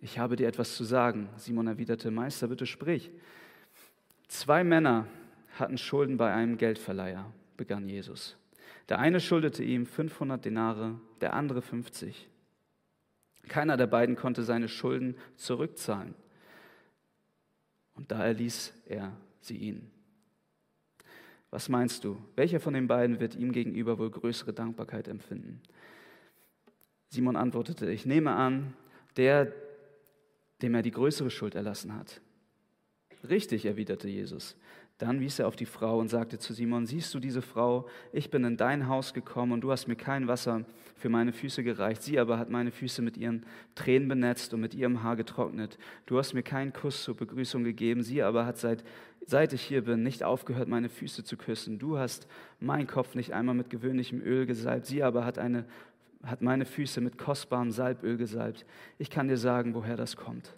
[0.00, 1.28] ich habe dir etwas zu sagen.
[1.36, 3.10] Simon erwiderte, Meister, bitte sprich.
[4.28, 5.06] Zwei Männer
[5.58, 8.36] hatten Schulden bei einem Geldverleiher, begann Jesus.
[8.88, 12.28] Der eine schuldete ihm 500 Denare, der andere 50.
[13.48, 16.14] Keiner der beiden konnte seine Schulden zurückzahlen.
[17.94, 19.90] Und da erließ er sie ihnen.
[21.50, 22.16] Was meinst du?
[22.36, 25.60] Welcher von den beiden wird ihm gegenüber wohl größere Dankbarkeit empfinden?
[27.08, 28.74] Simon antwortete, ich nehme an,
[29.16, 29.52] der,
[30.62, 32.20] dem er die größere Schuld erlassen hat.
[33.28, 34.56] Richtig, erwiderte Jesus.
[35.00, 37.88] Dann wies er auf die Frau und sagte zu Simon, siehst du diese Frau?
[38.12, 41.64] Ich bin in dein Haus gekommen und du hast mir kein Wasser für meine Füße
[41.64, 42.02] gereicht.
[42.02, 45.78] Sie aber hat meine Füße mit ihren Tränen benetzt und mit ihrem Haar getrocknet.
[46.04, 48.02] Du hast mir keinen Kuss zur Begrüßung gegeben.
[48.02, 48.84] Sie aber hat seit,
[49.24, 51.78] seit ich hier bin nicht aufgehört, meine Füße zu küssen.
[51.78, 54.84] Du hast meinen Kopf nicht einmal mit gewöhnlichem Öl gesalbt.
[54.84, 55.64] Sie aber hat, eine,
[56.22, 58.66] hat meine Füße mit kostbarem Salböl gesalbt.
[58.98, 60.54] Ich kann dir sagen, woher das kommt.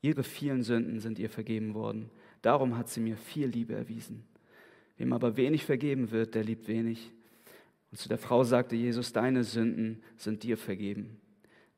[0.00, 2.08] Ihre vielen Sünden sind ihr vergeben worden
[2.42, 4.24] Darum hat sie mir viel Liebe erwiesen.
[4.96, 7.12] Wem aber wenig vergeben wird, der liebt wenig.
[7.90, 11.20] Und zu der Frau sagte Jesus, deine Sünden sind dir vergeben.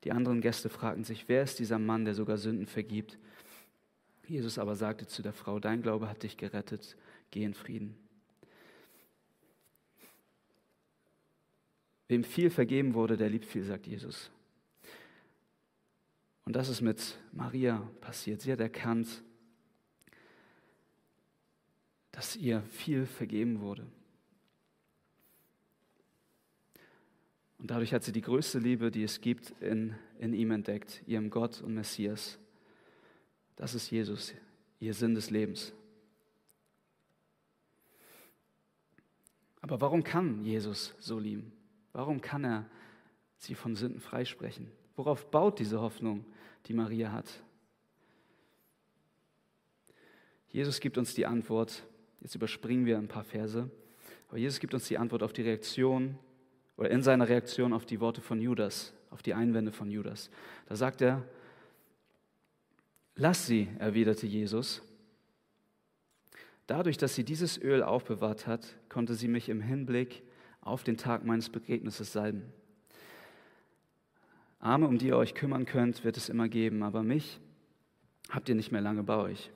[0.03, 3.17] Die anderen Gäste fragten sich, wer ist dieser Mann, der sogar Sünden vergibt?
[4.27, 6.95] Jesus aber sagte zu der Frau, dein Glaube hat dich gerettet,
[7.29, 7.95] geh in Frieden.
[12.07, 14.31] Wem viel vergeben wurde, der liebt viel, sagt Jesus.
[16.45, 18.41] Und das ist mit Maria passiert.
[18.41, 19.23] Sie hat erkannt,
[22.11, 23.87] dass ihr viel vergeben wurde.
[27.57, 31.29] Und dadurch hat sie die größte Liebe, die es gibt, in, in ihm entdeckt, ihrem
[31.29, 32.39] Gott und Messias.
[33.55, 34.33] Das ist Jesus,
[34.79, 35.71] ihr Sinn des Lebens.
[39.61, 41.53] Aber warum kann Jesus so lieben?
[41.93, 42.69] Warum kann er
[43.37, 44.71] sie von Sünden freisprechen?
[44.95, 46.25] Worauf baut diese Hoffnung,
[46.65, 47.43] die Maria hat?
[50.49, 51.83] Jesus gibt uns die Antwort,
[52.21, 53.69] Jetzt überspringen wir ein paar Verse.
[54.29, 56.17] Aber Jesus gibt uns die Antwort auf die Reaktion
[56.77, 60.29] oder in seiner Reaktion auf die Worte von Judas, auf die Einwände von Judas.
[60.67, 61.23] Da sagt er,
[63.15, 64.81] lass sie, erwiderte Jesus.
[66.67, 70.23] Dadurch, dass sie dieses Öl aufbewahrt hat, konnte sie mich im Hinblick
[70.61, 72.43] auf den Tag meines Begräbnisses salben.
[74.59, 77.39] Arme, um die ihr euch kümmern könnt, wird es immer geben, aber mich
[78.29, 79.51] habt ihr nicht mehr lange bei euch.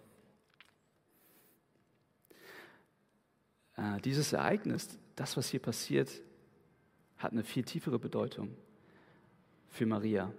[3.77, 6.09] Äh, dieses Ereignis, das, was hier passiert,
[7.17, 8.55] hat eine viel tiefere Bedeutung
[9.69, 10.31] für Maria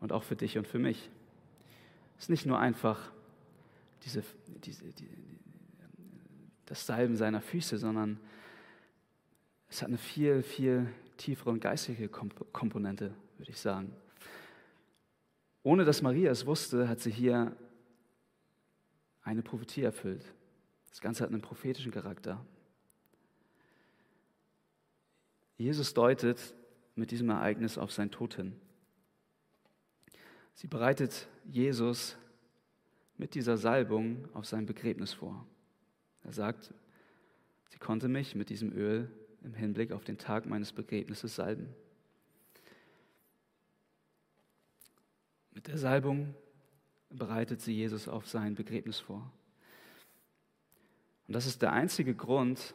[0.00, 1.10] und auch für dich und für mich.
[2.18, 3.10] Es ist nicht nur einfach
[4.04, 4.22] diese,
[4.64, 5.08] diese, die,
[6.66, 8.18] das Salben seiner Füße, sondern
[9.68, 10.86] es hat eine viel, viel
[11.16, 13.92] tiefere und geistige Komponente, würde ich sagen.
[15.62, 17.54] Ohne dass Maria es wusste, hat sie hier
[19.22, 20.24] eine Prophetie erfüllt.
[20.90, 22.44] Das Ganze hat einen prophetischen Charakter.
[25.56, 26.54] Jesus deutet
[26.94, 28.58] mit diesem Ereignis auf sein Tod hin.
[30.54, 32.16] Sie bereitet Jesus
[33.16, 35.46] mit dieser Salbung auf sein Begräbnis vor.
[36.24, 36.72] Er sagt,
[37.68, 39.10] sie konnte mich mit diesem Öl
[39.42, 41.74] im Hinblick auf den Tag meines Begräbnisses salben.
[45.52, 46.34] Mit der Salbung
[47.10, 49.30] bereitet sie Jesus auf sein Begräbnis vor.
[51.30, 52.74] Und das ist der einzige Grund,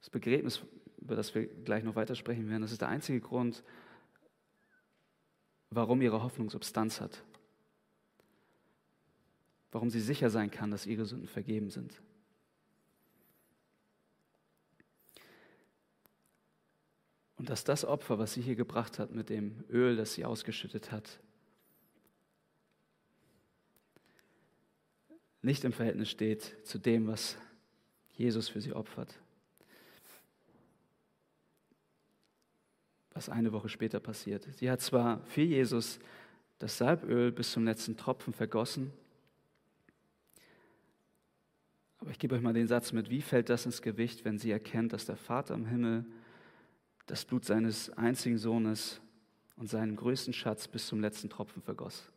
[0.00, 0.62] das Begräbnis,
[0.96, 3.62] über das wir gleich noch weitersprechen werden, das ist der einzige Grund,
[5.68, 7.22] warum ihre Hoffnung Substanz hat.
[9.72, 12.00] Warum sie sicher sein kann, dass ihre Sünden vergeben sind.
[17.36, 20.92] Und dass das Opfer, was sie hier gebracht hat mit dem Öl, das sie ausgeschüttet
[20.92, 21.20] hat,
[25.48, 27.38] nicht im Verhältnis steht zu dem, was
[28.12, 29.18] Jesus für sie opfert.
[33.12, 34.46] Was eine Woche später passiert.
[34.56, 36.00] Sie hat zwar für Jesus
[36.58, 38.92] das Salböl bis zum letzten Tropfen vergossen,
[42.00, 44.50] aber ich gebe euch mal den Satz mit, wie fällt das ins Gewicht, wenn sie
[44.50, 46.04] erkennt, dass der Vater im Himmel
[47.06, 49.00] das Blut seines einzigen Sohnes
[49.56, 52.12] und seinen größten Schatz bis zum letzten Tropfen vergoss?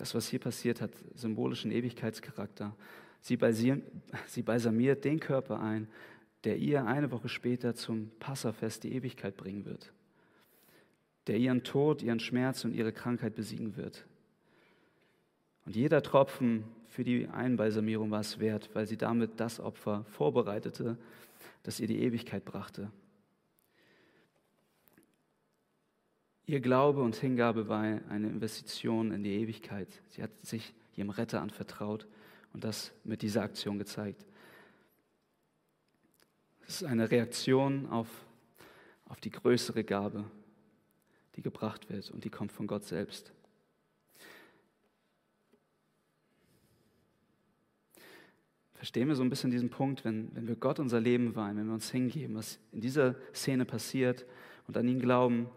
[0.00, 2.74] Das, was hier passiert, hat symbolischen Ewigkeitscharakter.
[3.20, 3.36] Sie,
[4.26, 5.88] sie balsamiert den Körper ein,
[6.44, 9.92] der ihr eine Woche später zum Passafest die Ewigkeit bringen wird,
[11.26, 14.06] der ihren Tod, ihren Schmerz und ihre Krankheit besiegen wird.
[15.66, 20.96] Und jeder Tropfen für die Einbalsamierung war es wert, weil sie damit das Opfer vorbereitete,
[21.62, 22.90] das ihr die Ewigkeit brachte.
[26.50, 29.86] Ihr Glaube und Hingabe war eine Investition in die Ewigkeit.
[30.08, 32.08] Sie hat sich ihrem Retter anvertraut
[32.52, 34.26] und das mit dieser Aktion gezeigt.
[36.66, 38.08] Es ist eine Reaktion auf,
[39.06, 40.24] auf die größere Gabe,
[41.36, 43.32] die gebracht wird und die kommt von Gott selbst.
[48.74, 51.66] Verstehen wir so ein bisschen diesen Punkt, wenn, wenn wir Gott unser Leben weihen, wenn
[51.68, 54.26] wir uns hingeben, was in dieser Szene passiert
[54.66, 55.48] und an ihn glauben,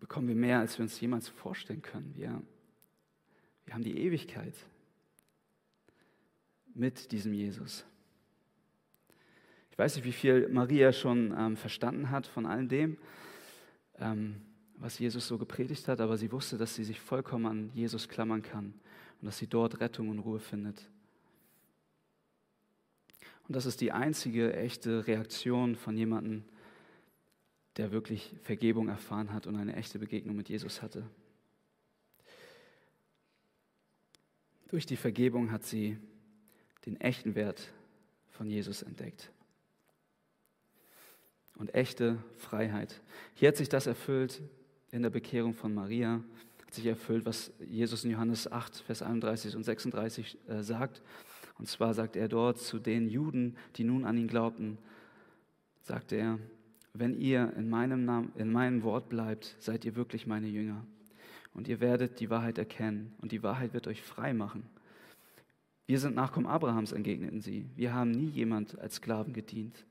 [0.00, 2.14] bekommen wir mehr, als wir uns jemals vorstellen können.
[2.16, 2.42] Wir,
[3.64, 4.54] wir haben die Ewigkeit
[6.74, 7.84] mit diesem Jesus.
[9.70, 12.96] Ich weiß nicht, wie viel Maria schon ähm, verstanden hat von all dem,
[13.98, 14.40] ähm,
[14.76, 18.42] was Jesus so gepredigt hat, aber sie wusste, dass sie sich vollkommen an Jesus klammern
[18.42, 18.74] kann
[19.20, 20.88] und dass sie dort Rettung und Ruhe findet.
[23.46, 26.44] Und das ist die einzige echte Reaktion von jemandem,
[27.78, 31.08] der wirklich Vergebung erfahren hat und eine echte Begegnung mit Jesus hatte.
[34.66, 35.96] Durch die Vergebung hat sie
[36.84, 37.72] den echten Wert
[38.30, 39.30] von Jesus entdeckt.
[41.56, 43.00] Und echte Freiheit.
[43.34, 44.42] Hier hat sich das erfüllt
[44.90, 46.22] in der Bekehrung von Maria,
[46.66, 51.00] hat sich erfüllt, was Jesus in Johannes 8, Vers 31 und 36 äh, sagt.
[51.58, 54.78] Und zwar sagt er dort zu den Juden, die nun an ihn glaubten,
[55.82, 56.38] sagte er,
[56.98, 60.84] wenn ihr in meinem, Namen, in meinem Wort bleibt, seid ihr wirklich meine Jünger.
[61.54, 64.64] Und ihr werdet die Wahrheit erkennen und die Wahrheit wird euch frei machen.
[65.86, 67.66] Wir sind Nachkommen Abrahams, entgegneten sie.
[67.74, 69.86] Wir haben nie jemand als Sklaven gedient.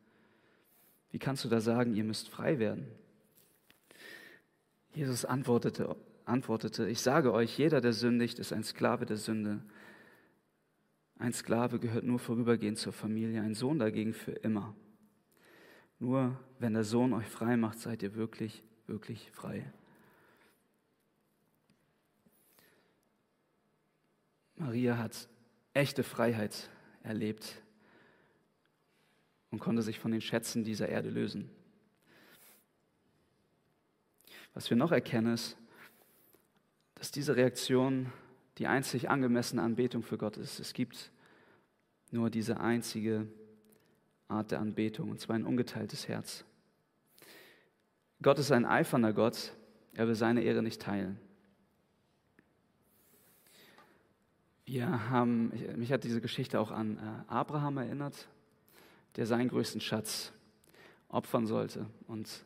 [1.12, 2.86] Wie kannst du da sagen, ihr müsst frei werden?
[4.94, 9.62] Jesus antwortete, antwortete, ich sage euch, jeder, der sündigt, ist ein Sklave der Sünde.
[11.18, 14.76] Ein Sklave gehört nur vorübergehend zur Familie, ein Sohn dagegen für immer.
[16.00, 19.72] Nur wenn der Sohn euch frei macht, seid ihr wirklich, wirklich frei.
[24.56, 25.28] Maria hat
[25.74, 26.70] echte Freiheit
[27.04, 27.62] erlebt
[29.52, 31.50] und konnte sich von den Schätzen dieser Erde lösen.
[34.54, 35.56] Was wir noch erkennen, ist,
[36.96, 38.12] dass diese Reaktion
[38.58, 40.60] die einzig angemessene Anbetung für Gott ist.
[40.60, 41.12] Es gibt
[42.10, 43.28] nur diese einzige
[44.28, 46.44] Art der Anbetung, und zwar ein ungeteiltes Herz.
[48.22, 49.54] Gott ist ein eifernder Gott,
[49.94, 51.20] er will seine Ehre nicht teilen.
[54.66, 58.28] Wir haben, mich hat diese Geschichte auch an äh, Abraham erinnert,
[59.16, 60.34] der seinen größten Schatz
[61.08, 61.86] opfern sollte.
[62.08, 62.46] Und,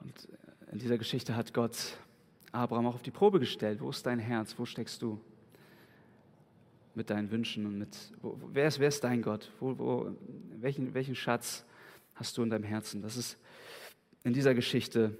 [0.00, 0.28] und
[0.70, 1.96] in dieser Geschichte hat Gott
[2.52, 3.80] Abraham auch auf die Probe gestellt.
[3.80, 4.58] Wo ist dein Herz?
[4.58, 5.20] Wo steckst du?
[6.94, 9.50] Mit deinen Wünschen und mit, wo, wer, ist, wer ist dein Gott?
[9.60, 10.16] Wo, wo,
[10.60, 11.64] welchen, welchen Schatz
[12.14, 13.02] hast du in deinem Herzen?
[13.02, 13.38] Das ist
[14.24, 15.16] in dieser Geschichte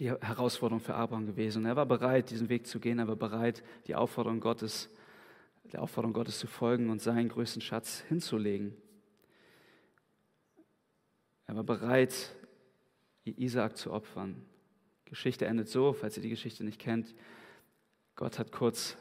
[0.00, 1.64] die Herausforderung für Abraham gewesen.
[1.66, 4.88] Er war bereit, diesen Weg zu gehen, er war bereit, die Aufforderung Gottes,
[5.72, 8.76] der Aufforderung Gottes zu folgen und seinen größten Schatz hinzulegen.
[11.46, 12.34] Er war bereit,
[13.24, 14.42] Isaak zu opfern.
[15.04, 17.14] Geschichte endet so, falls ihr die Geschichte nicht kennt.
[18.16, 18.96] Gott hat kurz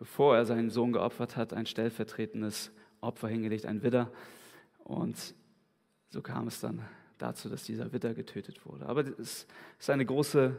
[0.00, 4.10] bevor er seinen Sohn geopfert hat, ein stellvertretendes Opfer hingelegt, ein Widder.
[4.82, 5.34] Und
[6.08, 6.82] so kam es dann
[7.18, 8.86] dazu, dass dieser Widder getötet wurde.
[8.86, 9.46] Aber es
[9.78, 10.56] ist eine große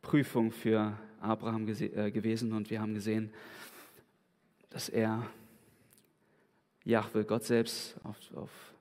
[0.00, 3.32] Prüfung für Abraham äh, gewesen und wir haben gesehen,
[4.70, 5.26] dass er
[6.84, 8.74] Jahwe, Gott selbst, auf, auf,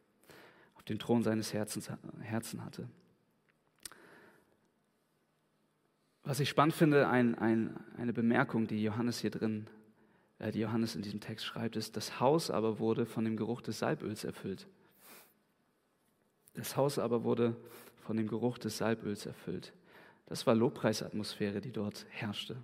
[0.76, 1.90] auf dem Thron seines Herzens,
[2.22, 2.88] Herzen hatte.
[6.30, 9.66] Was ich spannend finde, ein, ein, eine Bemerkung, die Johannes hier drin,
[10.38, 13.62] äh, die Johannes in diesem Text schreibt, ist, das Haus aber wurde von dem Geruch
[13.62, 14.68] des Salböls erfüllt.
[16.54, 17.56] Das Haus aber wurde
[18.02, 19.74] von dem Geruch des Salböls erfüllt.
[20.28, 22.58] Das war Lobpreisatmosphäre, die dort herrschte.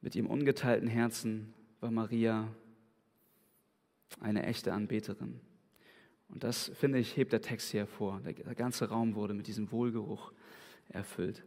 [0.00, 2.48] Mit ihrem ungeteilten Herzen war Maria
[4.18, 5.40] eine echte Anbeterin.
[6.32, 8.20] Und das, finde ich, hebt der Text hier hervor.
[8.20, 10.32] Der, ganze Raum wurde mit diesem Wohlgeruch
[10.88, 11.44] erfüllt.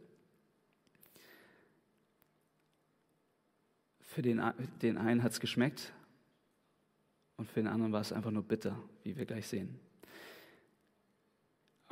[4.00, 4.40] Für den,
[4.80, 5.92] den einen hat es geschmeckt
[7.36, 9.78] und für den anderen war es einfach nur bitter, wie wir gleich sehen.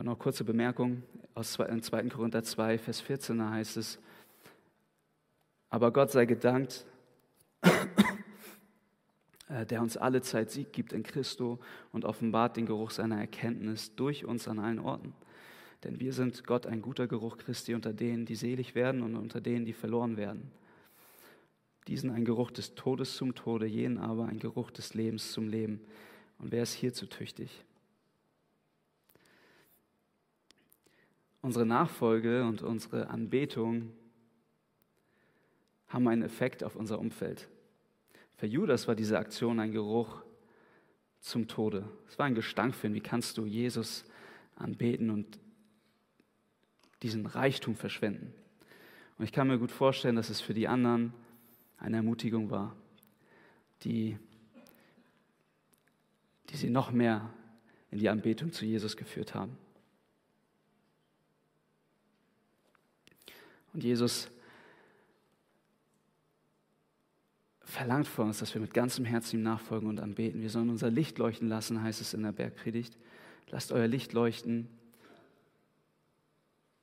[0.00, 1.02] noch kurze Bemerkung
[1.34, 2.08] aus 2.
[2.10, 3.98] Korinther 2, Vers 14, da heißt es,
[5.68, 6.86] aber Gott sei gedankt,
[9.62, 11.60] der uns alle Zeit Sieg gibt in Christo
[11.92, 15.14] und offenbart den Geruch seiner Erkenntnis durch uns an allen Orten.
[15.84, 19.40] Denn wir sind Gott ein guter Geruch Christi unter denen, die selig werden und unter
[19.40, 20.50] denen, die verloren werden.
[21.86, 25.80] Diesen ein Geruch des Todes zum Tode, jenen aber ein Geruch des Lebens zum Leben.
[26.38, 27.64] Und wer ist hierzu tüchtig?
[31.42, 33.92] Unsere Nachfolge und unsere Anbetung
[35.88, 37.48] haben einen Effekt auf unser Umfeld.
[38.44, 40.22] Für Judas war diese Aktion ein Geruch
[41.18, 41.88] zum Tode.
[42.06, 42.92] Es war ein Gestank für ihn.
[42.92, 44.04] Wie kannst du Jesus
[44.56, 45.38] anbeten und
[47.00, 48.34] diesen Reichtum verschwenden?
[49.16, 51.14] Und ich kann mir gut vorstellen, dass es für die anderen
[51.78, 52.76] eine Ermutigung war,
[53.82, 54.18] die,
[56.50, 57.32] die sie noch mehr
[57.90, 59.56] in die Anbetung zu Jesus geführt haben.
[63.72, 64.28] Und Jesus
[67.74, 70.40] verlangt von uns, dass wir mit ganzem Herzen ihm nachfolgen und anbeten.
[70.40, 72.96] Wir sollen unser Licht leuchten lassen, heißt es in der Bergpredigt.
[73.50, 74.68] Lasst euer Licht leuchten,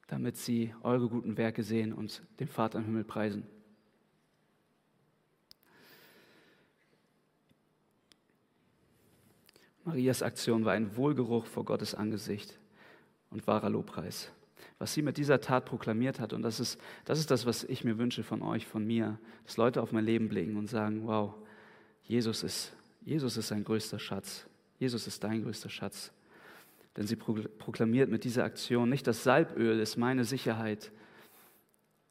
[0.08, 3.48] damit sie eure guten Werke sehen und den Vater im Himmel preisen.
[9.86, 12.60] Marias Aktion war ein Wohlgeruch vor Gottes Angesicht
[13.32, 14.32] und wahrer Lobpreis.
[14.80, 17.84] Was sie mit dieser Tat proklamiert hat, und das ist, das ist das, was ich
[17.84, 21.34] mir wünsche von euch, von mir, dass Leute auf mein Leben blicken und sagen, wow,
[22.03, 24.45] Jesus ist, Jesus ist sein größter Schatz.
[24.80, 26.12] Jesus ist dein größter Schatz.
[26.97, 30.91] Denn sie proklamiert mit dieser Aktion nicht, das Salböl ist meine Sicherheit,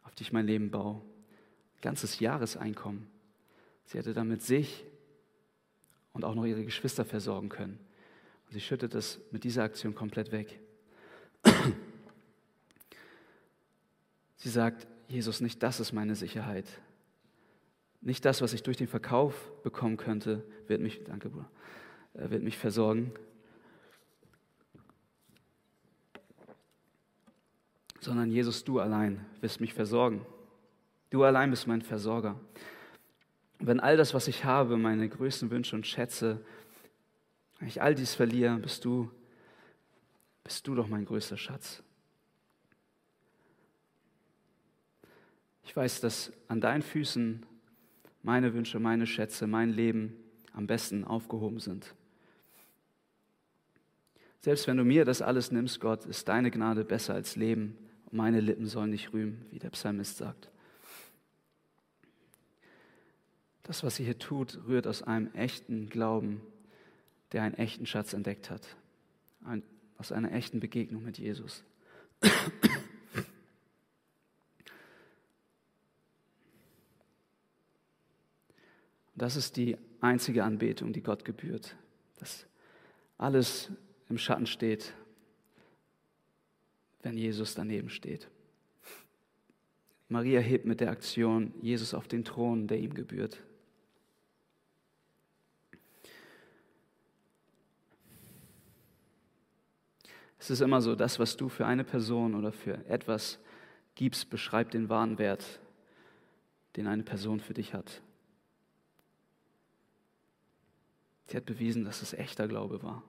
[0.04, 1.02] auf die ich mein Leben baue.
[1.82, 3.06] Ganzes Jahreseinkommen.
[3.84, 4.84] Sie hätte damit sich
[6.12, 7.78] und auch noch ihre Geschwister versorgen können.
[8.46, 10.60] Und sie schüttet das mit dieser Aktion komplett weg.
[14.40, 16.64] Sie sagt, Jesus, nicht das ist meine Sicherheit.
[18.00, 21.50] Nicht das, was ich durch den Verkauf bekommen könnte, wird mich, danke Bruder,
[22.14, 23.12] äh, wird mich versorgen.
[28.00, 30.24] Sondern Jesus, du allein wirst mich versorgen.
[31.10, 32.40] Du allein bist mein Versorger.
[33.58, 36.42] Wenn all das, was ich habe, meine größten Wünsche und Schätze,
[37.58, 39.10] wenn ich all dies verliere, bist du,
[40.44, 41.82] bist du doch mein größter Schatz.
[45.64, 47.44] Ich weiß, dass an deinen Füßen
[48.22, 50.16] meine Wünsche, meine Schätze, mein Leben
[50.52, 51.94] am besten aufgehoben sind.
[54.40, 58.14] Selbst wenn du mir das alles nimmst, Gott, ist deine Gnade besser als Leben und
[58.14, 60.50] meine Lippen sollen dich rühmen, wie der Psalmist sagt.
[63.62, 66.40] Das, was sie hier tut, rührt aus einem echten Glauben,
[67.32, 68.76] der einen echten Schatz entdeckt hat,
[69.44, 69.62] Ein,
[69.96, 71.62] aus einer echten Begegnung mit Jesus.
[79.14, 81.76] Das ist die einzige Anbetung, die Gott gebührt,
[82.18, 82.46] dass
[83.18, 83.70] alles
[84.08, 84.92] im Schatten steht,
[87.02, 88.28] wenn Jesus daneben steht.
[90.08, 93.40] Maria hebt mit der Aktion Jesus auf den Thron, der ihm gebührt.
[100.38, 103.38] Es ist immer so, das, was du für eine Person oder für etwas
[103.94, 105.60] gibst, beschreibt den wahren Wert,
[106.76, 108.02] den eine Person für dich hat.
[111.30, 113.04] Sie hat bewiesen, dass es echter Glaube war.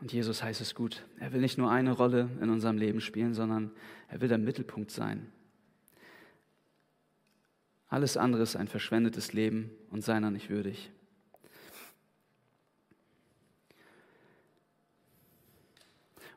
[0.00, 1.04] Und Jesus heißt es gut.
[1.18, 3.72] Er will nicht nur eine Rolle in unserem Leben spielen, sondern
[4.06, 5.32] er will der Mittelpunkt sein.
[7.88, 10.92] Alles andere ist ein verschwendetes Leben und seiner nicht würdig.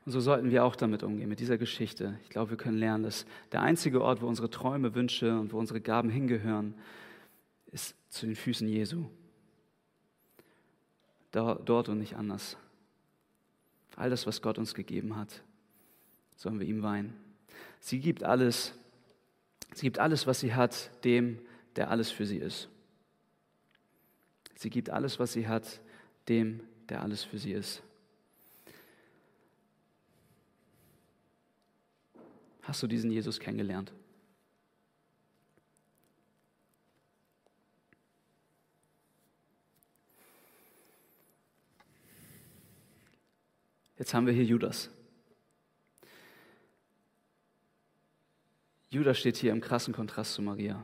[0.06, 2.20] Und so sollten wir auch damit umgehen, mit dieser Geschichte.
[2.24, 5.60] Ich glaube, wir können lernen, dass der einzige Ort, wo unsere Träume, Wünsche und wo
[5.60, 6.74] unsere Gaben hingehören,
[7.72, 9.06] ist zu den Füßen Jesu.
[11.32, 12.58] Dort und nicht anders.
[13.96, 15.44] All das, was Gott uns gegeben hat,
[16.36, 17.14] sollen wir ihm weinen.
[17.80, 18.74] Sie gibt alles,
[19.74, 21.40] Sie gibt alles, was sie hat, dem,
[21.76, 22.68] der alles für sie ist.
[24.56, 25.82] Sie gibt alles, was sie hat,
[26.28, 27.82] dem, der alles für sie ist.
[32.62, 33.92] Hast du diesen Jesus kennengelernt?
[43.98, 44.90] Jetzt haben wir hier Judas.
[48.90, 50.84] Judas steht hier im krassen Kontrast zu Maria.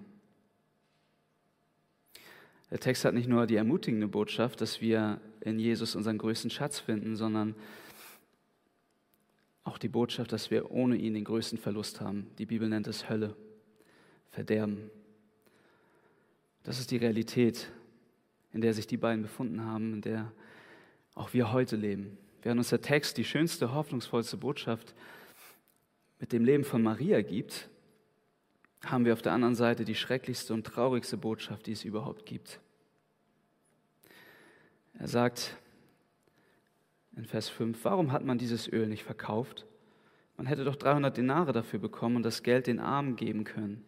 [2.70, 6.80] Der Text hat nicht nur die ermutigende Botschaft, dass wir in Jesus unseren größten Schatz
[6.80, 7.56] finden, sondern
[9.68, 12.28] auch die Botschaft, dass wir ohne ihn den größten Verlust haben.
[12.38, 13.36] Die Bibel nennt es Hölle,
[14.32, 14.90] Verderben.
[16.64, 17.70] Das ist die Realität,
[18.54, 20.32] in der sich die beiden befunden haben, in der
[21.16, 22.18] auch wir heute leben.
[22.44, 24.96] Während uns der Text die schönste, hoffnungsvollste Botschaft
[26.20, 27.70] mit dem Leben von Maria gibt,
[28.86, 32.60] haben wir auf der anderen Seite die schrecklichste und traurigste Botschaft, die es überhaupt gibt.
[34.94, 35.58] Er sagt
[37.18, 39.66] in Vers 5, warum hat man dieses Öl nicht verkauft?
[40.38, 43.84] Man hätte doch 300 Denare dafür bekommen und das Geld den Armen geben können.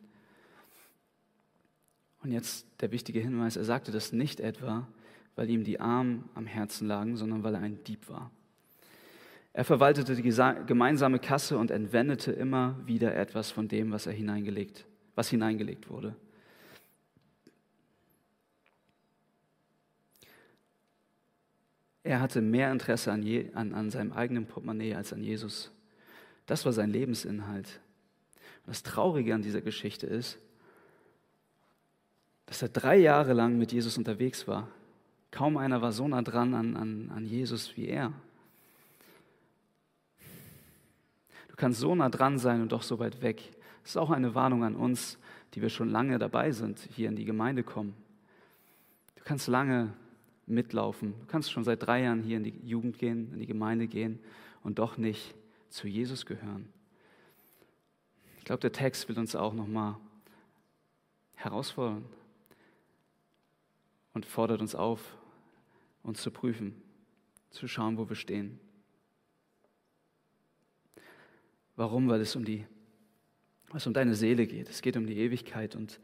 [2.24, 4.88] Und jetzt der wichtige Hinweis, er sagte das nicht etwa,
[5.36, 8.32] weil ihm die Armen am Herzen lagen, sondern weil er ein Dieb war.
[9.54, 14.86] Er verwaltete die gemeinsame Kasse und entwendete immer wieder etwas von dem, was er hineingelegt,
[15.16, 16.16] was hineingelegt wurde.
[22.10, 25.72] Er hatte mehr Interesse an, je, an, an seinem eigenen Portemonnaie als an Jesus.
[26.48, 27.80] Das war sein Lebensinhalt.
[28.66, 30.40] Und das Traurige an dieser Geschichte ist,
[32.48, 34.68] dass er drei Jahre lang mit Jesus unterwegs war.
[35.30, 38.12] Kaum einer war so nah dran an, an, an Jesus wie er.
[41.50, 43.52] Du kannst so nah dran sein und doch so weit weg.
[43.84, 45.20] Das ist auch eine Warnung an uns,
[45.54, 47.94] die wir schon lange dabei sind, hier in die Gemeinde kommen.
[49.16, 49.94] Du kannst lange
[50.50, 51.14] mitlaufen.
[51.20, 54.20] Du kannst schon seit drei Jahren hier in die Jugend gehen, in die Gemeinde gehen
[54.64, 55.36] und doch nicht
[55.70, 56.68] zu Jesus gehören.
[58.38, 59.96] Ich glaube, der Text will uns auch nochmal
[61.36, 62.04] herausfordern
[64.14, 65.16] und fordert uns auf,
[66.04, 66.82] uns zu prüfen,
[67.52, 68.60] zu schauen, wo wir stehen.
[71.76, 72.10] Warum?
[72.10, 72.66] Weil es um die,
[73.70, 74.70] was um deine Seele geht.
[74.70, 76.00] Es geht um die Ewigkeit und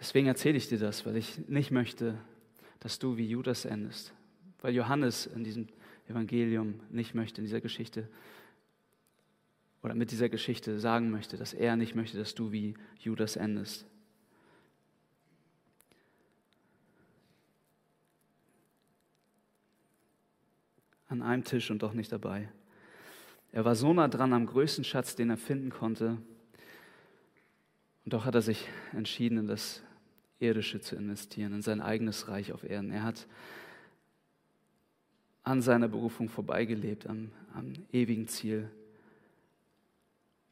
[0.00, 2.18] deswegen erzähle ich dir das, weil ich nicht möchte,
[2.80, 4.12] dass du wie Judas endest.
[4.60, 5.68] Weil Johannes in diesem
[6.08, 8.08] Evangelium nicht möchte, in dieser Geschichte,
[9.82, 13.86] oder mit dieser Geschichte sagen möchte, dass er nicht möchte, dass du wie Judas endest.
[21.06, 22.50] An einem Tisch und doch nicht dabei.
[23.52, 26.18] Er war so nah dran am größten Schatz, den er finden konnte.
[28.04, 29.82] Und doch hat er sich entschieden, in das
[30.40, 32.90] Irdische zu investieren, in sein eigenes Reich auf Erden.
[32.90, 33.26] Er hat
[35.42, 38.70] an seiner Berufung vorbeigelebt, am, am ewigen Ziel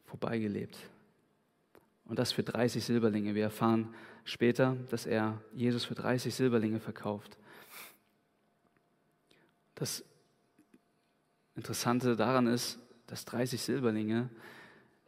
[0.07, 0.78] vorbeigelebt.
[2.07, 3.34] Und das für 30 Silberlinge.
[3.34, 7.37] Wir erfahren später, dass er Jesus für 30 Silberlinge verkauft.
[9.74, 10.05] Das
[11.55, 14.30] Interessante daran ist, dass 30 Silberlinge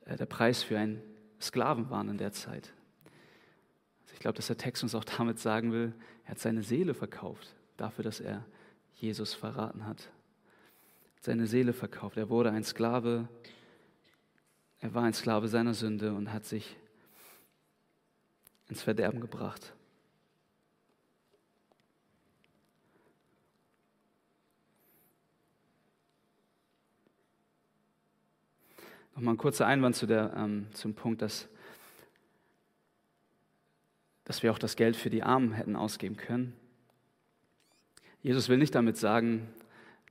[0.04, 1.02] äh, der Preis für einen
[1.40, 2.72] Sklaven waren in der Zeit.
[4.18, 5.94] Ich glaube, dass der Text uns auch damit sagen will,
[6.24, 8.44] er hat seine Seele verkauft, dafür, dass er
[8.96, 10.10] Jesus verraten hat.
[11.20, 12.16] Seine Seele verkauft.
[12.16, 13.28] Er wurde ein Sklave,
[14.80, 16.76] er war ein Sklave seiner Sünde und hat sich
[18.68, 19.72] ins Verderben gebracht.
[29.14, 31.48] Nochmal ein kurzer Einwand zu der, ähm, zum Punkt, dass
[34.28, 36.52] dass wir auch das Geld für die Armen hätten ausgeben können.
[38.22, 39.48] Jesus will nicht damit sagen,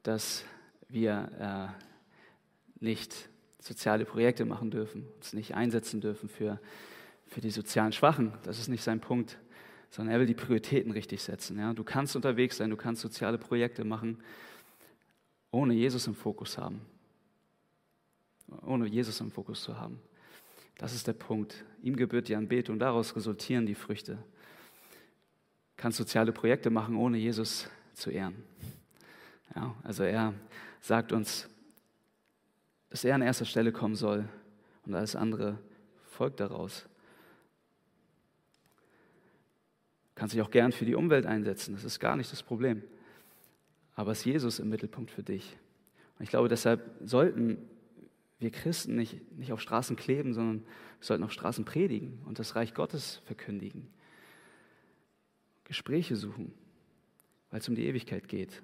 [0.02, 0.44] dass
[0.90, 1.72] wir
[2.80, 6.60] äh, nicht soziale Projekte machen dürfen, uns nicht einsetzen dürfen für,
[7.28, 8.34] für die sozialen Schwachen.
[8.42, 9.38] Das ist nicht sein Punkt,
[9.92, 11.60] sondern er will die Prioritäten richtig setzen.
[11.60, 11.74] Ja?
[11.76, 14.18] Du kannst unterwegs sein, du kannst soziale Projekte machen,
[15.52, 16.82] ohne Jesus im Fokus haben.
[18.66, 20.00] Ohne Jesus im Fokus zu haben.
[20.78, 21.66] Das ist der Punkt.
[21.82, 24.18] Ihm gebührt die Anbetung, daraus resultieren die Früchte.
[25.76, 28.36] Kannst soziale Projekte machen, ohne Jesus zu ehren.
[29.56, 30.34] Ja, also er
[30.82, 31.50] sagt uns,
[32.90, 34.28] dass er an erster Stelle kommen soll
[34.86, 35.58] und alles andere
[36.06, 36.86] folgt daraus.
[40.14, 42.84] Du kannst dich auch gern für die Umwelt einsetzen, das ist gar nicht das Problem.
[43.96, 45.58] Aber es ist Jesus im Mittelpunkt für dich.
[46.18, 47.58] Und ich glaube, deshalb sollten
[48.40, 50.66] wir Christen nicht, nicht auf Straßen kleben, sondern
[51.00, 53.88] sollten auf Straßen predigen und das Reich Gottes verkündigen.
[55.64, 56.54] Gespräche suchen,
[57.50, 58.62] weil es um die Ewigkeit geht.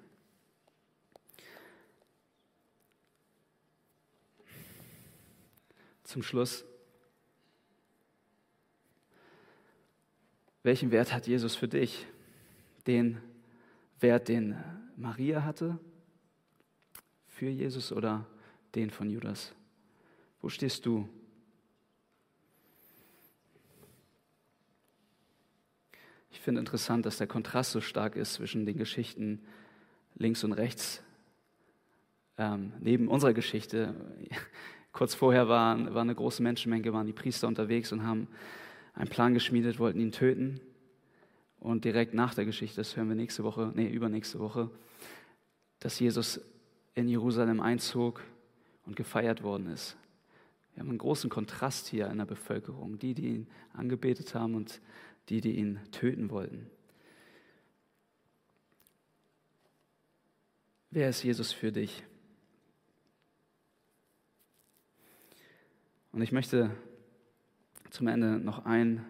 [6.04, 6.64] Zum Schluss,
[10.62, 12.06] welchen Wert hat Jesus für dich?
[12.86, 13.20] Den
[14.00, 14.56] Wert, den
[14.96, 15.78] Maria hatte
[17.26, 18.26] für Jesus oder
[18.74, 19.52] den von Judas?
[20.44, 21.08] Wo stehst du?
[26.30, 29.40] Ich finde interessant, dass der Kontrast so stark ist zwischen den Geschichten
[30.16, 31.02] links und rechts
[32.36, 33.94] ähm, neben unserer Geschichte.
[34.92, 38.28] Kurz vorher war, war eine große Menschenmenge, waren die Priester unterwegs und haben
[38.92, 40.60] einen Plan geschmiedet, wollten ihn töten.
[41.58, 44.70] Und direkt nach der Geschichte, das hören wir nächste Woche, nee, übernächste Woche,
[45.78, 46.38] dass Jesus
[46.94, 48.20] in Jerusalem einzog
[48.84, 49.96] und gefeiert worden ist.
[50.74, 52.98] Wir haben einen großen Kontrast hier in der Bevölkerung.
[52.98, 54.80] Die, die ihn angebetet haben und
[55.28, 56.68] die, die ihn töten wollten.
[60.90, 62.04] Wer ist Jesus für dich?
[66.12, 66.70] Und ich möchte
[67.90, 69.04] zum Ende noch einen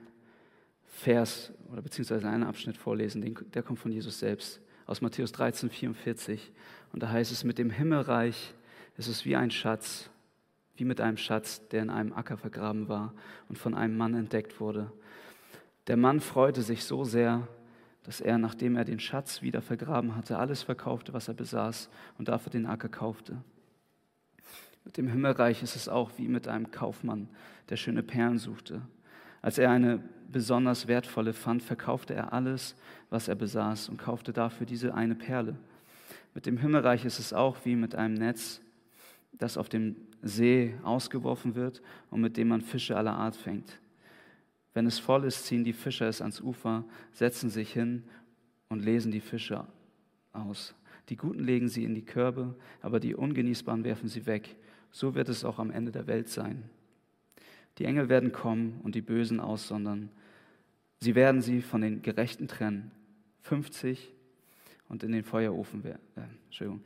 [0.87, 6.53] Vers oder beziehungsweise einen Abschnitt vorlesen, der kommt von Jesus selbst, aus Matthäus 13, 44.
[6.93, 8.55] Und da heißt es, mit dem Himmelreich
[8.97, 10.09] ist es wie ein Schatz,
[10.77, 13.15] wie mit einem Schatz, der in einem Acker vergraben war
[13.49, 14.91] und von einem Mann entdeckt wurde.
[15.87, 17.47] Der Mann freute sich so sehr,
[18.05, 22.29] dass er, nachdem er den Schatz wieder vergraben hatte, alles verkaufte, was er besaß und
[22.29, 23.39] dafür den Acker kaufte.
[24.85, 27.29] Mit dem Himmelreich ist es auch wie mit einem Kaufmann,
[27.71, 28.83] der schöne Perlen suchte.
[29.41, 30.01] Als er eine
[30.31, 32.77] besonders wertvolle fand, verkaufte er alles,
[33.09, 35.57] was er besaß und kaufte dafür diese eine Perle.
[36.35, 38.61] Mit dem Himmelreich ist es auch wie mit einem Netz,
[39.33, 43.79] das auf dem See ausgeworfen wird und mit dem man Fische aller Art fängt.
[44.73, 48.05] Wenn es voll ist, ziehen die Fischer es ans Ufer, setzen sich hin
[48.69, 49.67] und lesen die Fische
[50.33, 50.75] aus.
[51.11, 54.57] Die Guten legen sie in die Körbe, aber die Ungenießbaren werfen sie weg.
[54.91, 56.65] So wird es auch am Ende der Welt sein.
[57.79, 60.09] Die Engel werden kommen und die Bösen aussondern.
[61.01, 62.91] Sie werden sie von den Gerechten trennen.
[63.43, 64.13] 50
[64.89, 65.85] und in den Feuerofen.
[65.85, 65.97] Äh,
[66.47, 66.83] Entschuldigung.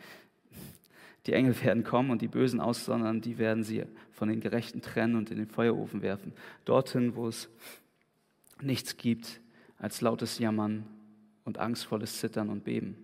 [1.26, 5.16] Die Engel werden kommen und die Bösen aussondern, die werden sie von den Gerechten trennen
[5.16, 6.32] und in den Feuerofen werfen.
[6.64, 7.48] Dorthin, wo es
[8.62, 9.40] nichts gibt
[9.78, 10.86] als lautes Jammern
[11.44, 12.96] und angstvolles Zittern und Beben.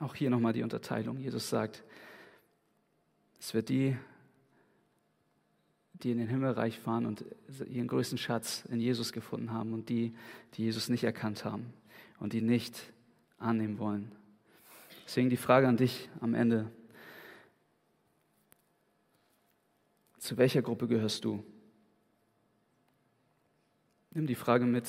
[0.00, 1.18] Auch hier nochmal die Unterteilung.
[1.18, 1.84] Jesus sagt,
[3.38, 3.96] es wird die,
[5.94, 7.24] die in den Himmelreich fahren und
[7.68, 10.14] ihren größten Schatz in Jesus gefunden haben und die,
[10.54, 11.72] die Jesus nicht erkannt haben
[12.18, 12.92] und die nicht
[13.44, 14.10] annehmen wollen.
[15.04, 16.70] Deswegen die Frage an dich am Ende.
[20.18, 21.44] Zu welcher Gruppe gehörst du?
[24.12, 24.88] Nimm die Frage mit,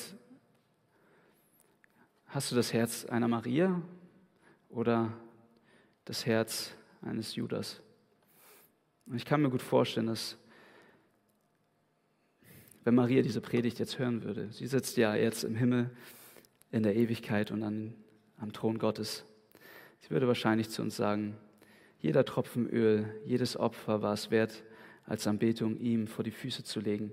[2.27, 3.81] hast du das Herz einer Maria
[4.69, 5.11] oder
[6.05, 7.81] das Herz eines Judas?
[9.07, 10.37] Und ich kann mir gut vorstellen, dass
[12.83, 15.89] wenn Maria diese Predigt jetzt hören würde, sie sitzt ja jetzt im Himmel
[16.71, 17.95] in der Ewigkeit und an
[18.37, 19.25] am Thron Gottes.
[20.01, 21.37] Sie würde wahrscheinlich zu uns sagen,
[21.99, 24.63] jeder Tropfen Öl, jedes Opfer war es wert,
[25.05, 27.11] als Anbetung ihm vor die Füße zu legen,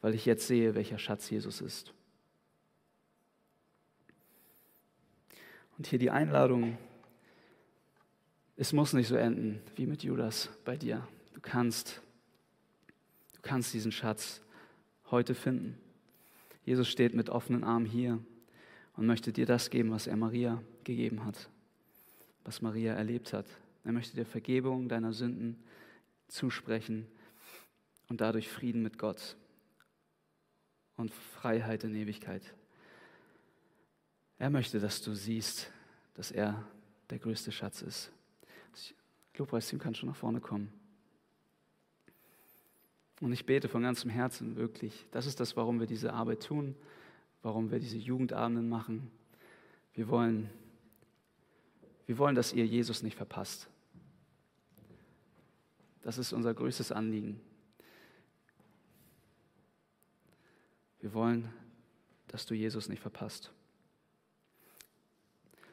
[0.00, 1.92] weil ich jetzt sehe, welcher Schatz Jesus ist.
[5.76, 6.78] Und hier die Einladung,
[8.56, 11.06] es muss nicht so enden wie mit Judas bei dir.
[11.34, 12.00] Du kannst,
[13.34, 14.40] du kannst diesen Schatz
[15.10, 15.78] heute finden.
[16.64, 18.18] Jesus steht mit offenen Armen hier
[18.96, 21.50] und möchte dir das geben, was er Maria gegeben hat,
[22.44, 23.46] was Maria erlebt hat.
[23.84, 25.62] Er möchte dir Vergebung deiner Sünden
[26.28, 27.06] zusprechen
[28.08, 29.36] und dadurch Frieden mit Gott
[30.96, 32.54] und Freiheit in Ewigkeit.
[34.38, 35.70] Er möchte, dass du siehst,
[36.14, 36.66] dass er
[37.10, 38.10] der größte Schatz ist.
[39.36, 40.72] Lobpreisteam kann schon nach vorne kommen.
[43.20, 45.06] Und ich bete von ganzem Herzen wirklich.
[45.10, 46.74] Das ist das, warum wir diese Arbeit tun
[47.46, 49.08] warum wir diese Jugendabenden machen.
[49.94, 50.50] Wir wollen,
[52.06, 53.68] wir wollen, dass ihr Jesus nicht verpasst.
[56.02, 57.40] Das ist unser größtes Anliegen.
[60.98, 61.48] Wir wollen,
[62.26, 63.52] dass du Jesus nicht verpasst.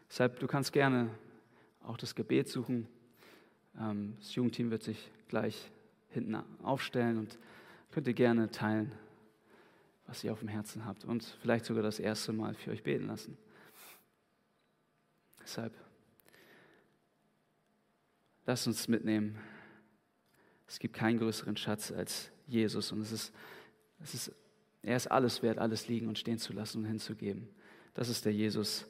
[0.10, 1.10] Deshalb, du kannst gerne
[1.82, 2.88] auch das Gebet suchen.
[3.80, 5.72] Ähm, das Jugendteam wird sich gleich
[6.10, 7.40] hinten aufstellen und
[7.90, 8.92] könnt ihr gerne teilen,
[10.06, 13.08] was ihr auf dem Herzen habt und vielleicht sogar das erste Mal für euch beten
[13.08, 13.38] lassen.
[15.42, 15.74] Deshalb,
[18.46, 19.38] lasst uns mitnehmen.
[20.68, 23.34] Es gibt keinen größeren Schatz als Jesus und es ist,
[24.02, 24.36] es ist,
[24.82, 27.50] er ist alles wert, alles liegen und stehen zu lassen und hinzugeben.
[27.94, 28.86] Das ist der Jesus,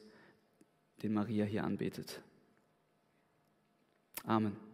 [1.02, 2.20] den Maria hier anbetet.
[4.24, 4.73] Amen.